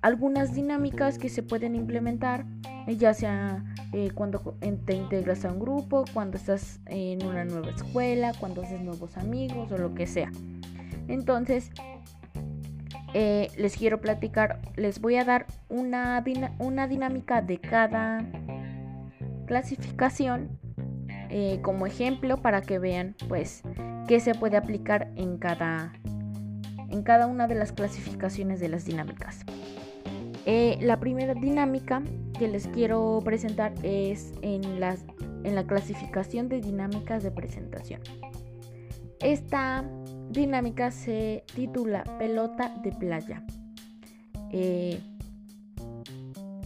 algunas 0.00 0.54
dinámicas 0.54 1.18
que 1.18 1.28
se 1.28 1.42
pueden 1.42 1.74
implementar, 1.76 2.46
eh, 2.86 2.96
ya 2.96 3.14
sea 3.14 3.64
cuando 4.14 4.56
te 4.86 4.94
integras 4.94 5.44
a 5.44 5.52
un 5.52 5.60
grupo, 5.60 6.06
cuando 6.14 6.38
estás 6.38 6.80
en 6.86 7.26
una 7.26 7.44
nueva 7.44 7.70
escuela, 7.70 8.32
cuando 8.40 8.62
haces 8.62 8.80
nuevos 8.80 9.18
amigos 9.18 9.70
o 9.70 9.76
lo 9.76 9.94
que 9.94 10.06
sea. 10.06 10.32
Entonces, 11.08 11.70
eh, 13.14 13.48
les 13.56 13.76
quiero 13.76 14.00
platicar, 14.00 14.60
les 14.76 15.00
voy 15.00 15.16
a 15.16 15.24
dar 15.24 15.46
una, 15.68 16.24
una 16.58 16.88
dinámica 16.88 17.42
de 17.42 17.58
cada 17.58 18.24
clasificación 19.46 20.58
eh, 21.28 21.60
como 21.62 21.86
ejemplo 21.86 22.38
para 22.42 22.62
que 22.62 22.78
vean 22.78 23.14
pues 23.28 23.62
qué 24.06 24.20
se 24.20 24.34
puede 24.34 24.56
aplicar 24.56 25.10
en 25.16 25.38
cada, 25.38 25.92
en 26.88 27.02
cada 27.02 27.26
una 27.26 27.46
de 27.46 27.54
las 27.54 27.72
clasificaciones 27.72 28.60
de 28.60 28.68
las 28.68 28.84
dinámicas. 28.84 29.40
Eh, 30.44 30.78
la 30.80 30.98
primera 30.98 31.34
dinámica 31.34 32.02
que 32.38 32.48
les 32.48 32.66
quiero 32.66 33.20
presentar 33.24 33.72
es 33.82 34.32
en, 34.42 34.80
las, 34.80 35.04
en 35.44 35.54
la 35.54 35.64
clasificación 35.66 36.48
de 36.48 36.60
dinámicas 36.60 37.22
de 37.22 37.30
presentación. 37.30 38.00
Esta 39.20 39.84
dinámica 40.32 40.90
se 40.90 41.44
titula 41.54 42.04
Pelota 42.18 42.74
de 42.82 42.92
playa. 42.92 43.44
Eh, 44.50 45.00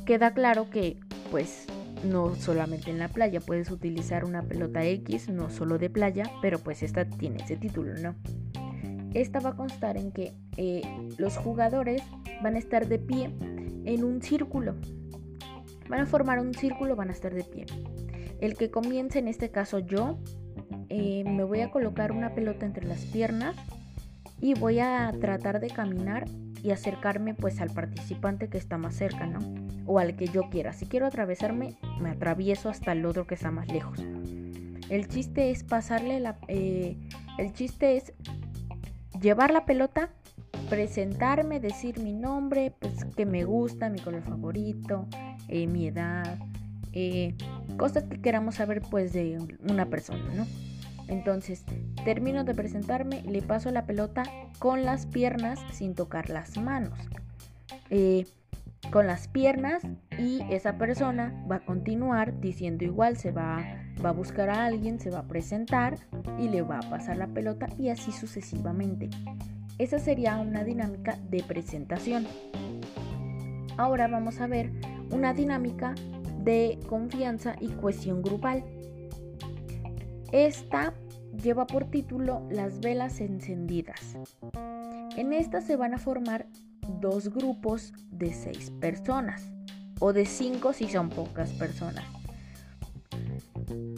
queda 0.05 0.33
claro 0.33 0.71
que 0.71 0.99
pues 1.31 1.67
no 2.05 2.35
solamente 2.35 2.91
en 2.91 2.99
la 2.99 3.09
playa 3.09 3.41
puedes 3.41 3.71
utilizar 3.71 4.25
una 4.25 4.43
pelota 4.43 4.85
X, 4.85 5.29
no 5.29 5.51
solo 5.51 5.79
de 5.79 5.91
playa, 5.91 6.31
pero 6.41 6.59
pues 6.59 6.83
esta 6.83 7.05
tiene 7.05 7.43
ese 7.43 7.57
título, 7.57 7.95
¿no? 7.95 8.15
Esta 9.15 9.41
va 9.41 9.51
a 9.51 9.57
constar 9.57 9.97
en 9.97 10.13
que 10.13 10.33
eh, 10.57 10.83
los 11.17 11.37
jugadores 11.37 12.03
van 12.43 12.55
a 12.55 12.59
estar 12.59 12.87
de 12.87 12.99
pie 12.99 13.31
en 13.85 14.05
un 14.05 14.23
círculo. 14.23 14.75
Van 15.89 16.01
a 16.01 16.07
formar 16.07 16.39
un 16.41 16.53
círculo, 16.55 16.97
van 16.97 17.09
a 17.09 17.13
estar 17.13 17.35
de 17.35 17.45
pie. 17.45 17.67
El 18.41 18.57
que 18.57 18.71
comience, 18.71 19.19
en 19.19 19.29
este 19.29 19.51
caso 19.51 19.79
yo, 19.79 20.19
eh, 20.89 21.25
me 21.27 21.45
voy 21.45 21.61
a 21.61 21.71
colocar 21.71 22.13
una 22.13 22.35
pelota 22.35 22.67
entre 22.67 22.87
las 22.87 23.01
piernas 23.07 23.57
y 24.41 24.55
voy 24.55 24.81
a 24.81 25.13
tratar 25.21 25.61
de 25.61 25.69
caminar 25.69 26.27
y 26.63 26.71
acercarme 26.71 27.35
pues 27.35 27.61
al 27.61 27.71
participante 27.71 28.49
que 28.49 28.59
está 28.59 28.79
más 28.79 28.95
cerca, 28.95 29.27
¿no? 29.27 29.39
O 29.87 29.99
al 29.99 30.17
que 30.17 30.27
yo 30.27 30.49
quiera. 30.51 30.73
Si 30.73 30.87
quiero 30.87 31.07
atravesarme, 31.07 31.77
me 32.01 32.11
atravieso 32.11 32.69
hasta 32.69 32.93
el 32.93 33.07
otro 33.07 33.27
que 33.27 33.35
está 33.35 33.51
más 33.51 33.69
lejos. 33.69 34.01
El 34.89 35.09
chiste 35.09 35.51
es 35.51 35.65
pasarle 35.65 36.21
la... 36.21 36.37
Eh, 36.49 36.97
el 37.39 37.53
chiste 37.53 37.97
es 37.97 38.13
llevar 39.21 39.51
la 39.53 39.65
pelota, 39.65 40.11
presentarme, 40.69 41.61
decir 41.61 42.01
mi 42.01 42.13
nombre, 42.13 42.73
pues 42.79 43.05
que 43.17 43.27
me 43.27 43.45
gusta, 43.45 43.89
mi 43.89 43.99
color 43.99 44.23
favorito, 44.23 45.07
eh, 45.49 45.67
mi 45.67 45.89
edad, 45.89 46.39
cosas 47.77 48.05
que 48.05 48.21
queramos 48.21 48.55
saber 48.55 48.83
pues 48.91 49.13
de 49.13 49.39
una 49.69 49.87
persona, 49.87 50.25
¿no? 50.35 50.47
Entonces, 51.09 51.65
termino 52.05 52.45
de 52.45 52.55
presentarme, 52.55 53.23
le 53.23 53.43
paso 53.43 53.71
la 53.71 53.87
pelota 53.87 54.25
con 54.59 54.85
las 54.85 55.07
piernas 55.07 55.61
sin 55.73 55.95
tocar 55.95 56.31
las 56.31 56.57
manos. 56.59 56.99
Eh, 57.91 58.27
con 58.91 59.07
las 59.07 59.29
piernas 59.29 59.83
y 60.19 60.43
esa 60.51 60.79
persona 60.79 61.35
va 61.51 61.57
a 61.57 61.65
continuar 61.65 62.41
diciendo 62.41 62.85
igual, 62.85 63.17
se 63.17 63.33
va, 63.33 63.65
va 64.05 64.11
a 64.11 64.13
buscar 64.13 64.49
a 64.49 64.65
alguien, 64.65 65.01
se 65.01 65.11
va 65.11 65.21
a 65.21 65.29
presentar 65.29 65.99
y 66.39 66.49
le 66.49 66.63
va 66.63 66.79
a 66.79 66.91
pasar 66.91 67.17
la 67.17 67.27
pelota 67.27 67.69
y 67.79 67.89
así 67.89 68.13
sucesivamente. 68.13 69.11
Esa 69.79 69.99
sería 69.99 70.39
una 70.39 70.65
dinámica 70.65 71.19
de 71.29 71.43
presentación. 71.43 72.27
Ahora 73.77 74.09
vamos 74.09 74.41
a 74.41 74.47
ver 74.47 74.71
una 75.11 75.35
dinámica 75.35 75.95
de 76.43 76.79
confianza 76.89 77.57
y 77.61 77.69
cohesión 77.69 78.23
grupal. 78.23 78.65
Esta 80.33 80.93
lleva 81.43 81.67
por 81.67 81.85
título 81.85 82.47
Las 82.51 82.81
velas 82.81 83.21
encendidas. 83.21 84.19
En 85.17 85.33
esta 85.33 85.61
se 85.61 85.77
van 85.77 85.95
a 85.95 85.99
formar 85.99 86.47
dos 87.01 87.33
grupos 87.33 87.93
de 88.11 88.33
seis 88.33 88.71
personas 88.71 89.51
o 90.01 90.13
de 90.13 90.27
cinco 90.27 90.73
si 90.73 90.89
son 90.89 91.09
pocas 91.09 91.53
personas. 91.53 92.05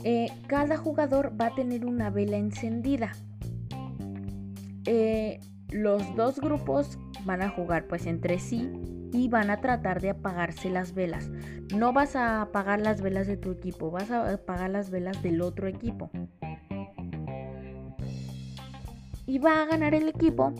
Eh, 0.04 0.28
cada 0.46 0.76
jugador 0.76 1.32
va 1.38 1.46
a 1.46 1.54
tener 1.54 1.84
una 1.84 2.10
vela 2.10 2.36
encendida. 2.36 3.12
Eh, 4.84 5.40
los 5.70 6.14
dos 6.14 6.40
grupos 6.40 6.98
van 7.24 7.42
a 7.42 7.50
jugar 7.50 7.86
pues 7.86 8.06
entre 8.06 8.38
sí 8.38 8.70
y 9.12 9.28
van 9.28 9.50
a 9.50 9.60
tratar 9.60 10.00
de 10.00 10.10
apagarse 10.10 10.70
las 10.70 10.94
velas. 10.94 11.30
No 11.74 11.92
vas 11.92 12.16
a 12.16 12.42
apagar 12.42 12.80
las 12.80 13.00
velas 13.00 13.26
de 13.26 13.36
tu 13.36 13.50
equipo, 13.50 13.90
vas 13.90 14.10
a 14.10 14.32
apagar 14.32 14.70
las 14.70 14.90
velas 14.90 15.22
del 15.22 15.40
otro 15.40 15.68
equipo. 15.68 16.10
Y 19.26 19.38
va 19.38 19.62
a 19.62 19.66
ganar 19.66 19.94
el 19.94 20.08
equipo 20.08 20.54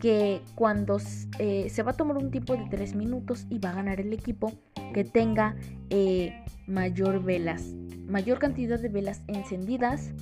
que 0.00 0.42
cuando 0.54 0.98
eh, 1.38 1.68
se 1.70 1.82
va 1.82 1.92
a 1.92 1.94
tomar 1.94 2.18
un 2.18 2.30
tiempo 2.30 2.56
de 2.56 2.66
3 2.70 2.94
minutos 2.94 3.46
y 3.50 3.58
va 3.58 3.70
a 3.70 3.74
ganar 3.74 4.00
el 4.00 4.12
equipo 4.12 4.52
que 4.94 5.04
tenga 5.04 5.56
eh, 5.90 6.44
mayor 6.66 7.22
velas, 7.22 7.74
mayor 8.06 8.38
cantidad 8.38 8.78
de 8.78 8.88
velas 8.88 9.22
encendidas 9.26 10.12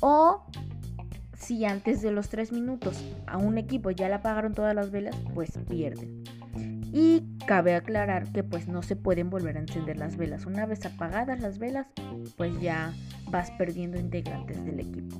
o 0.00 0.44
si 1.40 1.64
antes 1.64 2.02
de 2.02 2.12
los 2.12 2.28
3 2.28 2.52
minutos 2.52 3.02
a 3.26 3.38
un 3.38 3.58
equipo 3.58 3.90
ya 3.90 4.08
le 4.08 4.14
apagaron 4.14 4.54
todas 4.54 4.74
las 4.74 4.90
velas, 4.90 5.16
pues 5.34 5.58
pierden. 5.68 6.22
Y 6.92 7.24
cabe 7.46 7.74
aclarar 7.74 8.30
que 8.32 8.44
pues 8.44 8.68
no 8.68 8.82
se 8.82 8.96
pueden 8.96 9.30
volver 9.30 9.56
a 9.56 9.60
encender 9.60 9.96
las 9.96 10.16
velas. 10.16 10.46
Una 10.46 10.66
vez 10.66 10.84
apagadas 10.84 11.40
las 11.40 11.58
velas, 11.58 11.86
pues 12.36 12.60
ya 12.60 12.92
vas 13.30 13.50
perdiendo 13.52 13.98
integrantes 13.98 14.64
del 14.64 14.80
equipo. 14.80 15.16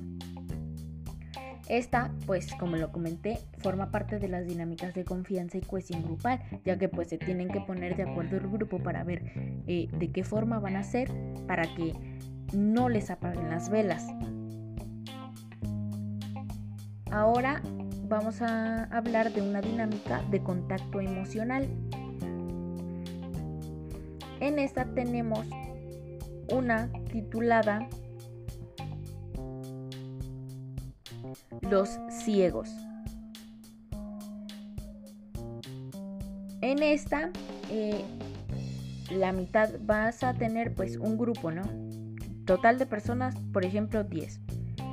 Esta, 1.69 2.11
pues 2.25 2.53
como 2.55 2.75
lo 2.75 2.91
comenté, 2.91 3.39
forma 3.59 3.91
parte 3.91 4.19
de 4.19 4.27
las 4.27 4.45
dinámicas 4.45 4.93
de 4.93 5.05
confianza 5.05 5.57
y 5.57 5.61
cohesión 5.61 6.03
grupal, 6.03 6.41
ya 6.65 6.77
que 6.77 6.89
pues 6.89 7.07
se 7.07 7.17
tienen 7.17 7.47
que 7.47 7.61
poner 7.61 7.95
de 7.95 8.03
acuerdo 8.03 8.35
el 8.35 8.49
grupo 8.49 8.79
para 8.79 9.05
ver 9.05 9.23
eh, 9.67 9.87
de 9.97 10.11
qué 10.11 10.25
forma 10.25 10.59
van 10.59 10.75
a 10.75 10.79
hacer 10.79 11.09
para 11.47 11.63
que 11.73 11.93
no 12.53 12.89
les 12.89 13.09
apaguen 13.09 13.49
las 13.49 13.69
velas. 13.69 14.05
Ahora 17.11 17.61
vamos 18.07 18.41
a 18.41 18.85
hablar 18.85 19.33
de 19.33 19.41
una 19.41 19.59
dinámica 19.59 20.23
de 20.31 20.41
contacto 20.41 21.01
emocional. 21.01 21.67
En 24.39 24.59
esta 24.59 24.85
tenemos 24.85 25.45
una 26.49 26.89
titulada 27.11 27.87
Los 31.61 31.99
ciegos. 32.09 32.69
En 36.61 36.81
esta, 36.83 37.29
eh, 37.69 38.05
la 39.11 39.33
mitad 39.33 39.69
vas 39.81 40.23
a 40.23 40.33
tener 40.33 40.73
pues 40.75 40.95
un 40.97 41.17
grupo, 41.17 41.51
¿no? 41.51 41.63
Total 42.45 42.77
de 42.77 42.85
personas, 42.85 43.35
por 43.51 43.65
ejemplo, 43.65 44.03
10. 44.03 44.39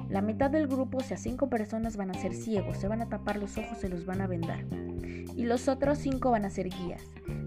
La 0.08 0.22
mitad 0.22 0.50
del 0.50 0.66
grupo, 0.66 0.98
o 0.98 1.02
sea, 1.02 1.16
cinco 1.16 1.50
personas 1.50 1.96
van 1.96 2.10
a 2.10 2.14
ser 2.14 2.34
ciegos, 2.34 2.78
se 2.78 2.88
van 2.88 3.02
a 3.02 3.08
tapar 3.08 3.36
los 3.36 3.58
ojos, 3.58 3.78
se 3.78 3.88
los 3.88 4.06
van 4.06 4.20
a 4.20 4.26
vendar. 4.26 4.64
Y 5.36 5.44
los 5.44 5.68
otros 5.68 5.98
cinco 5.98 6.30
van 6.30 6.44
a 6.44 6.50
ser 6.50 6.68
guías. 6.68 7.02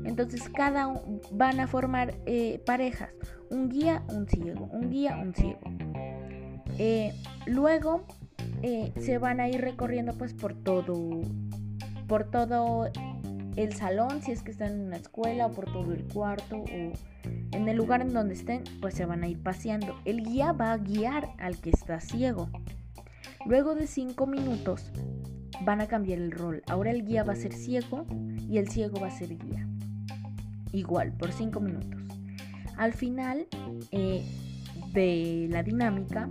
Entonces 0.05 0.47
cada 0.49 0.93
van 1.31 1.59
a 1.59 1.67
formar 1.67 2.15
eh, 2.25 2.61
parejas, 2.65 3.09
un 3.49 3.69
guía, 3.69 4.03
un 4.09 4.27
ciego, 4.27 4.69
un 4.71 4.89
guía, 4.89 5.17
un 5.17 5.33
ciego. 5.33 5.59
Eh, 6.77 7.13
luego 7.47 8.05
eh, 8.61 8.93
se 8.99 9.17
van 9.17 9.39
a 9.39 9.49
ir 9.49 9.61
recorriendo 9.61 10.13
pues 10.13 10.33
por 10.33 10.53
todo, 10.53 11.21
por 12.07 12.29
todo 12.29 12.91
el 13.55 13.73
salón, 13.73 14.21
si 14.21 14.31
es 14.31 14.43
que 14.43 14.51
están 14.51 14.71
en 14.73 14.81
una 14.87 14.97
escuela, 14.97 15.47
o 15.47 15.51
por 15.51 15.65
todo 15.65 15.93
el 15.93 16.05
cuarto, 16.05 16.57
o 16.57 16.93
En 17.51 17.67
el 17.67 17.77
lugar 17.77 18.01
en 18.01 18.13
donde 18.13 18.33
estén, 18.33 18.63
pues 18.79 18.95
se 18.95 19.05
van 19.05 19.23
a 19.23 19.27
ir 19.27 19.41
paseando. 19.41 19.99
El 20.05 20.23
guía 20.23 20.53
va 20.53 20.71
a 20.71 20.77
guiar 20.77 21.29
al 21.37 21.59
que 21.59 21.69
está 21.69 21.99
ciego. 21.99 22.49
Luego 23.45 23.75
de 23.75 23.87
5 23.87 24.25
minutos 24.25 24.91
van 25.61 25.81
a 25.81 25.87
cambiar 25.87 26.19
el 26.19 26.31
rol. 26.31 26.63
Ahora 26.67 26.91
el 26.91 27.05
guía 27.05 27.23
va 27.23 27.33
a 27.33 27.35
ser 27.35 27.53
ciego 27.53 28.05
y 28.49 28.57
el 28.57 28.69
ciego 28.69 28.99
va 28.99 29.07
a 29.07 29.11
ser 29.11 29.37
guía. 29.37 29.67
Igual, 30.71 31.11
por 31.13 31.31
5 31.31 31.59
minutos. 31.59 32.01
Al 32.77 32.93
final 32.93 33.47
eh, 33.91 34.23
de 34.93 35.47
la 35.49 35.61
dinámica, 35.61 36.29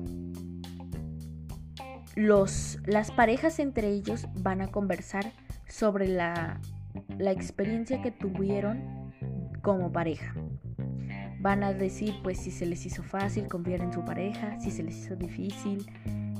los, 2.16 2.79
las 2.87 3.11
parejas 3.11 3.59
entre 3.59 3.89
ellos 3.89 4.27
van 4.35 4.62
a 4.62 4.68
conversar 4.68 5.33
sobre 5.68 6.09
la, 6.09 6.61
la 7.18 7.32
experiencia 7.32 8.03
que 8.03 8.11
tuvieron 8.11 9.11
como 9.62 9.92
pareja. 9.92 10.34
Van 11.40 11.62
a 11.62 11.72
decir 11.72 12.14
pues 12.22 12.38
si 12.38 12.51
se 12.51 12.66
les 12.66 12.84
hizo 12.86 13.03
fácil 13.03 13.48
confiar 13.48 13.80
en 13.80 13.92
su 13.92 14.05
pareja, 14.05 14.59
si 14.61 14.70
se 14.70 14.82
les 14.82 14.96
hizo 14.98 15.16
difícil, 15.16 15.86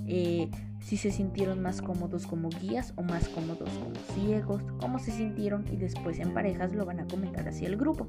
eh, 0.07 0.51
si 0.81 0.97
se 0.97 1.11
sintieron 1.11 1.63
más 1.63 1.81
cómodos 1.83 2.27
como 2.27 2.49
guías 2.49 2.93
o 2.97 3.03
más 3.03 3.29
cómodos 3.29 3.71
como 3.71 3.95
ciegos, 4.15 4.63
cómo 4.79 4.99
se 4.99 5.13
sintieron 5.13 5.65
y 5.73 5.77
después 5.77 6.19
en 6.19 6.35
parejas 6.35 6.75
lo 6.75 6.85
van 6.85 7.01
a 7.01 7.07
comentar 7.07 7.49
hacia 7.49 7.69
el 7.69 7.77
grupo. 7.77 8.07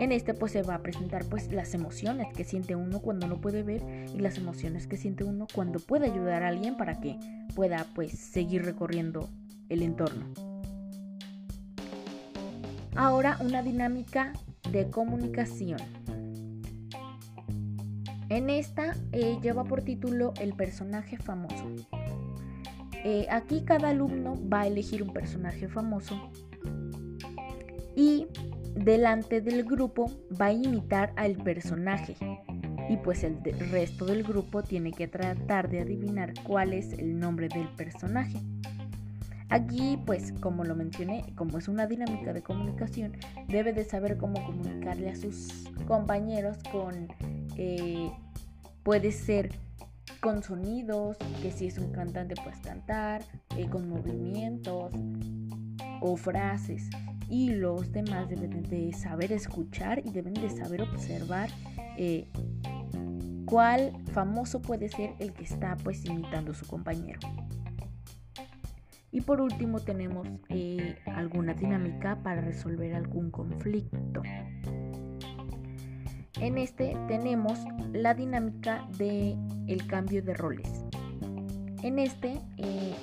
En 0.00 0.12
este 0.12 0.32
pues 0.32 0.52
se 0.52 0.62
va 0.62 0.76
a 0.76 0.82
presentar 0.82 1.26
pues 1.26 1.52
las 1.52 1.74
emociones 1.74 2.28
que 2.34 2.44
siente 2.44 2.74
uno 2.74 3.00
cuando 3.00 3.26
no 3.26 3.40
puede 3.40 3.62
ver 3.62 3.82
y 4.14 4.18
las 4.18 4.38
emociones 4.38 4.86
que 4.86 4.96
siente 4.96 5.24
uno 5.24 5.46
cuando 5.54 5.78
puede 5.78 6.06
ayudar 6.06 6.42
a 6.42 6.48
alguien 6.48 6.78
para 6.78 7.00
que 7.00 7.18
pueda 7.54 7.86
pues 7.94 8.12
seguir 8.12 8.64
recorriendo 8.64 9.28
el 9.68 9.82
entorno. 9.82 10.49
Ahora 13.00 13.38
una 13.40 13.62
dinámica 13.62 14.34
de 14.70 14.90
comunicación. 14.90 15.78
En 18.28 18.50
esta 18.50 18.94
eh, 19.12 19.38
lleva 19.40 19.64
por 19.64 19.80
título 19.80 20.34
El 20.38 20.52
personaje 20.52 21.16
famoso. 21.16 21.64
Eh, 23.02 23.26
aquí 23.30 23.62
cada 23.64 23.88
alumno 23.88 24.38
va 24.52 24.60
a 24.60 24.66
elegir 24.66 25.02
un 25.02 25.14
personaje 25.14 25.66
famoso 25.66 26.30
y 27.96 28.26
delante 28.74 29.40
del 29.40 29.64
grupo 29.64 30.10
va 30.38 30.46
a 30.46 30.52
imitar 30.52 31.14
al 31.16 31.36
personaje 31.36 32.16
y 32.90 32.98
pues 32.98 33.24
el 33.24 33.38
resto 33.70 34.04
del 34.04 34.24
grupo 34.24 34.62
tiene 34.62 34.92
que 34.92 35.08
tratar 35.08 35.70
de 35.70 35.80
adivinar 35.80 36.34
cuál 36.46 36.74
es 36.74 36.92
el 36.92 37.18
nombre 37.18 37.48
del 37.48 37.68
personaje. 37.76 38.36
Aquí, 39.50 39.98
pues, 40.06 40.32
como 40.40 40.62
lo 40.64 40.76
mencioné, 40.76 41.24
como 41.34 41.58
es 41.58 41.66
una 41.66 41.88
dinámica 41.88 42.32
de 42.32 42.40
comunicación, 42.40 43.16
debe 43.48 43.72
de 43.72 43.84
saber 43.84 44.16
cómo 44.16 44.44
comunicarle 44.46 45.10
a 45.10 45.16
sus 45.16 45.68
compañeros 45.88 46.58
con, 46.70 47.08
eh, 47.56 48.12
puede 48.84 49.10
ser 49.10 49.50
con 50.20 50.44
sonidos, 50.44 51.16
que 51.42 51.50
si 51.50 51.66
es 51.66 51.78
un 51.78 51.90
cantante, 51.90 52.36
pues 52.44 52.58
cantar, 52.58 53.22
eh, 53.56 53.68
con 53.68 53.88
movimientos 53.88 54.92
o 56.00 56.16
frases. 56.16 56.88
Y 57.28 57.50
los 57.50 57.90
demás 57.90 58.28
deben 58.28 58.62
de 58.62 58.92
saber 58.92 59.32
escuchar 59.32 60.00
y 60.04 60.10
deben 60.10 60.34
de 60.34 60.50
saber 60.50 60.82
observar 60.82 61.50
eh, 61.96 62.28
cuál 63.46 63.92
famoso 64.12 64.62
puede 64.62 64.88
ser 64.88 65.14
el 65.18 65.32
que 65.32 65.42
está 65.42 65.76
pues 65.76 66.04
imitando 66.04 66.52
a 66.52 66.54
su 66.54 66.66
compañero. 66.66 67.18
Y 69.12 69.22
por 69.22 69.40
último 69.40 69.80
tenemos 69.80 70.28
eh, 70.48 70.96
alguna 71.06 71.54
dinámica 71.54 72.16
para 72.22 72.40
resolver 72.40 72.94
algún 72.94 73.30
conflicto. 73.30 74.22
En 76.40 76.56
este 76.56 76.96
tenemos 77.08 77.58
la 77.92 78.14
dinámica 78.14 78.86
de 78.96 79.36
el 79.66 79.86
cambio 79.86 80.22
de 80.22 80.34
roles. 80.34 80.84
En 81.82 81.98
este 81.98 82.40
eh, 82.56 82.94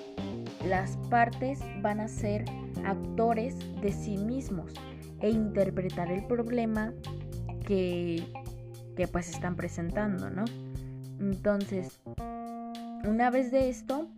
las 0.65 0.97
partes 1.09 1.59
van 1.81 1.99
a 1.99 2.07
ser 2.07 2.45
actores 2.85 3.57
de 3.81 3.91
sí 3.91 4.17
mismos 4.17 4.73
e 5.19 5.29
interpretar 5.29 6.11
el 6.11 6.25
problema 6.25 6.93
que, 7.65 8.23
que 8.95 9.07
pues 9.07 9.29
están 9.29 9.55
presentando, 9.55 10.29
¿no? 10.29 10.45
Entonces, 11.19 11.99
una 13.03 13.29
vez 13.29 13.51
de 13.51 13.69
esto, 13.69 14.09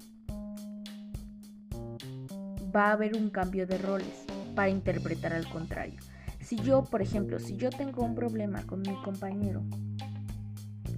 va 2.75 2.87
a 2.87 2.91
haber 2.93 3.15
un 3.15 3.29
cambio 3.29 3.67
de 3.67 3.77
roles 3.77 4.25
para 4.55 4.69
interpretar 4.69 5.33
al 5.33 5.47
contrario. 5.49 5.99
Si 6.39 6.55
yo, 6.57 6.83
por 6.83 7.01
ejemplo, 7.01 7.39
si 7.39 7.57
yo 7.57 7.69
tengo 7.69 8.03
un 8.03 8.15
problema 8.15 8.63
con 8.63 8.81
mi 8.81 8.95
compañero 9.03 9.61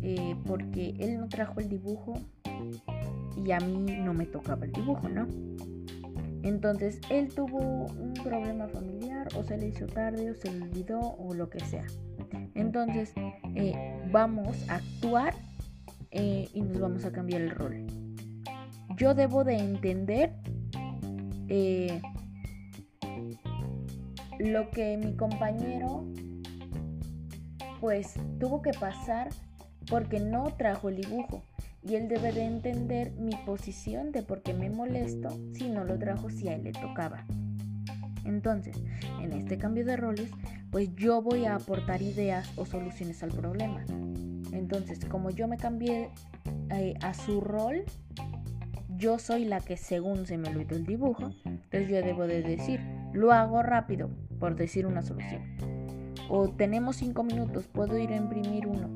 eh, 0.01 0.35
porque 0.45 0.95
él 0.99 1.19
no 1.19 1.27
trajo 1.27 1.59
el 1.59 1.69
dibujo 1.69 2.13
y 3.43 3.51
a 3.51 3.59
mí 3.59 3.97
no 3.99 4.13
me 4.13 4.25
tocaba 4.25 4.65
el 4.65 4.71
dibujo, 4.71 5.09
¿no? 5.09 5.27
Entonces 6.43 6.99
él 7.09 7.33
tuvo 7.33 7.85
un 7.85 8.13
problema 8.23 8.67
familiar 8.67 9.27
o 9.35 9.43
se 9.43 9.57
le 9.57 9.67
hizo 9.67 9.85
tarde 9.85 10.31
o 10.31 10.35
se 10.35 10.51
le 10.51 10.63
olvidó 10.63 10.99
o 10.99 11.33
lo 11.33 11.49
que 11.49 11.59
sea. 11.59 11.85
Entonces 12.55 13.13
eh, 13.55 13.73
vamos 14.11 14.57
a 14.69 14.75
actuar 14.75 15.35
eh, 16.09 16.49
y 16.53 16.61
nos 16.61 16.79
vamos 16.79 17.05
a 17.05 17.11
cambiar 17.11 17.41
el 17.41 17.51
rol. 17.51 17.85
Yo 18.97 19.13
debo 19.13 19.43
de 19.43 19.57
entender 19.57 20.33
eh, 21.53 22.01
lo 24.39 24.71
que 24.71 24.95
mi 24.95 25.17
compañero 25.17 26.05
pues 27.81 28.13
tuvo 28.39 28.61
que 28.61 28.71
pasar 28.71 29.27
porque 29.89 30.21
no 30.21 30.55
trajo 30.55 30.87
el 30.87 30.95
dibujo 30.95 31.43
y 31.83 31.95
él 31.95 32.07
debe 32.07 32.31
de 32.31 32.45
entender 32.45 33.11
mi 33.11 33.35
posición 33.45 34.13
de 34.13 34.23
por 34.23 34.43
qué 34.43 34.53
me 34.53 34.69
molesto 34.69 35.29
si 35.53 35.67
no 35.67 35.83
lo 35.83 35.99
trajo 35.99 36.29
si 36.29 36.47
a 36.47 36.55
él 36.55 36.63
le 36.63 36.71
tocaba. 36.71 37.25
Entonces, 38.23 38.77
en 39.19 39.33
este 39.33 39.57
cambio 39.57 39.83
de 39.83 39.97
roles, 39.97 40.31
pues 40.69 40.95
yo 40.95 41.21
voy 41.21 41.45
a 41.45 41.55
aportar 41.55 42.01
ideas 42.01 42.49
o 42.55 42.65
soluciones 42.65 43.23
al 43.23 43.31
problema. 43.31 43.83
Entonces, 44.53 45.03
como 45.03 45.31
yo 45.31 45.49
me 45.49 45.57
cambié 45.57 46.11
eh, 46.69 46.93
a 47.01 47.13
su 47.13 47.41
rol, 47.41 47.83
yo 49.01 49.17
soy 49.17 49.45
la 49.45 49.59
que 49.59 49.77
según 49.77 50.27
se 50.27 50.37
me 50.37 50.47
olvidó 50.49 50.75
el 50.75 50.85
dibujo, 50.85 51.31
entonces 51.43 51.89
yo 51.89 52.01
debo 52.03 52.27
de 52.27 52.43
decir, 52.43 52.79
lo 53.13 53.31
hago 53.31 53.63
rápido, 53.63 54.11
por 54.39 54.55
decir 54.55 54.85
una 54.85 55.01
solución. 55.01 55.41
O 56.29 56.49
tenemos 56.49 56.97
cinco 56.97 57.23
minutos, 57.23 57.65
puedo 57.65 57.97
ir 57.97 58.11
a 58.11 58.15
imprimir 58.15 58.67
uno, 58.67 58.89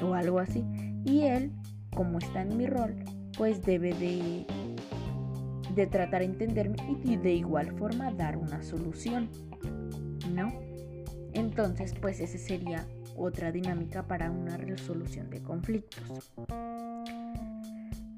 o 0.00 0.14
algo 0.14 0.38
así. 0.38 0.64
Y 1.04 1.22
él, 1.22 1.50
como 1.96 2.18
está 2.18 2.42
en 2.42 2.56
mi 2.56 2.66
rol, 2.66 2.94
pues 3.36 3.60
debe 3.62 3.92
de, 3.94 4.46
de 5.74 5.86
tratar 5.88 6.20
de 6.20 6.26
entenderme 6.26 6.76
y 7.02 7.16
de 7.16 7.34
igual 7.34 7.72
forma 7.72 8.12
dar 8.12 8.36
una 8.36 8.62
solución, 8.62 9.28
¿no? 10.32 10.52
Entonces, 11.32 11.92
pues 12.00 12.20
esa 12.20 12.38
sería 12.38 12.86
otra 13.16 13.50
dinámica 13.50 14.04
para 14.06 14.30
una 14.30 14.56
resolución 14.56 15.28
de 15.28 15.42
conflictos. 15.42 16.30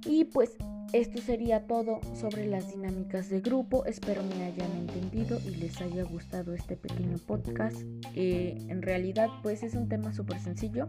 Y 0.09 0.25
pues 0.25 0.57
esto 0.93 1.21
sería 1.21 1.67
todo 1.67 2.01
sobre 2.15 2.47
las 2.47 2.71
dinámicas 2.71 3.29
de 3.29 3.41
grupo. 3.41 3.85
Espero 3.87 4.23
me 4.23 4.45
hayan 4.45 4.71
entendido 4.73 5.39
y 5.45 5.57
les 5.57 5.81
haya 5.81 6.05
gustado 6.05 6.55
este 6.55 6.77
pequeño 6.77 7.19
podcast. 7.19 7.77
Eh, 8.15 8.57
en 8.69 8.83
realidad 8.83 9.29
pues 9.43 9.63
es 9.63 9.75
un 9.75 9.89
tema 9.89 10.13
súper 10.13 10.39
sencillo, 10.39 10.87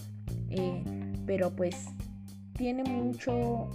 eh, 0.49 0.83
pero 1.25 1.55
pues 1.55 1.75
tiene 2.53 2.83
mucho... 2.83 3.69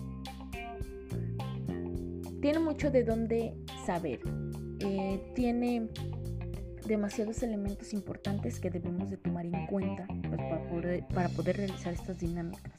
Tiene 2.40 2.59
mucho 2.59 2.90
de 2.90 3.05
dónde 3.05 3.55
saber. 3.86 4.20
Eh, 4.80 5.20
tiene 5.34 5.88
demasiados 6.86 7.42
elementos 7.42 7.92
importantes 7.92 8.58
que 8.60 8.70
debemos 8.70 9.10
de 9.10 9.16
tomar 9.16 9.46
en 9.46 9.66
cuenta 9.66 10.06
pues, 10.06 10.40
para, 10.40 10.62
poder, 10.68 11.06
para 11.08 11.28
poder 11.28 11.56
realizar 11.56 11.92
estas 11.92 12.18
dinámicas. 12.18 12.72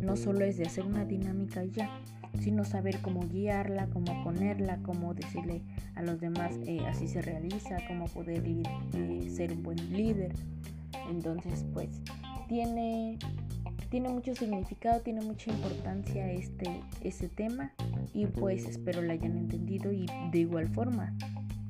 No 0.00 0.16
solo 0.16 0.44
es 0.44 0.56
de 0.56 0.64
hacer 0.64 0.84
una 0.84 1.04
dinámica 1.04 1.64
ya, 1.64 2.00
sino 2.40 2.64
saber 2.64 3.00
cómo 3.00 3.20
guiarla, 3.28 3.88
cómo 3.88 4.24
ponerla, 4.24 4.78
cómo 4.82 5.14
decirle 5.14 5.62
a 5.94 6.02
los 6.02 6.20
demás 6.20 6.52
eh, 6.66 6.80
así 6.86 7.08
se 7.08 7.22
realiza, 7.22 7.76
cómo 7.88 8.06
poder 8.06 8.42
eh, 8.46 9.30
ser 9.30 9.52
un 9.52 9.62
buen 9.62 9.92
líder. 9.92 10.32
Entonces, 11.10 11.64
pues 11.72 11.88
tiene, 12.48 13.18
tiene 13.90 14.08
mucho 14.08 14.34
significado, 14.34 15.00
tiene 15.00 15.22
mucha 15.22 15.50
importancia 15.50 16.30
este, 16.30 16.82
este 17.02 17.28
tema 17.28 17.72
y 18.14 18.26
pues 18.26 18.66
espero 18.66 19.02
la 19.02 19.14
hayan 19.14 19.36
entendido 19.36 19.92
y 19.92 20.06
de 20.30 20.38
igual 20.38 20.68
forma 20.68 21.14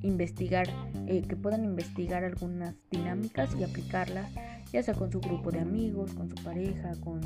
investigar, 0.03 0.69
eh, 1.07 1.23
que 1.23 1.37
puedan 1.37 1.65
investigar 1.65 2.25
algunas 2.25 2.75
dinámicas 2.91 3.55
y 3.59 3.65
aplicarlas, 3.65 4.31
ya 4.73 4.83
sea 4.83 4.95
con 4.95 5.11
su 5.11 5.21
grupo 5.21 5.51
de 5.51 5.61
amigos, 5.61 6.15
con 6.15 6.29
su 6.29 6.37
pareja, 6.43 6.93
con 7.03 7.21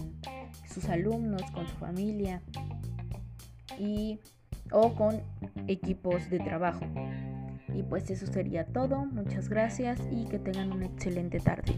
sus 0.72 0.88
alumnos, 0.88 1.42
con 1.52 1.68
su 1.68 1.76
familia 1.76 2.42
y 3.78 4.18
o 4.70 4.94
con 4.94 5.20
equipos 5.66 6.28
de 6.30 6.38
trabajo. 6.38 6.84
Y 7.74 7.82
pues 7.82 8.10
eso 8.10 8.26
sería 8.26 8.66
todo. 8.66 9.04
Muchas 9.04 9.48
gracias 9.48 10.00
y 10.10 10.24
que 10.26 10.38
tengan 10.38 10.72
una 10.72 10.86
excelente 10.86 11.40
tarde. 11.40 11.74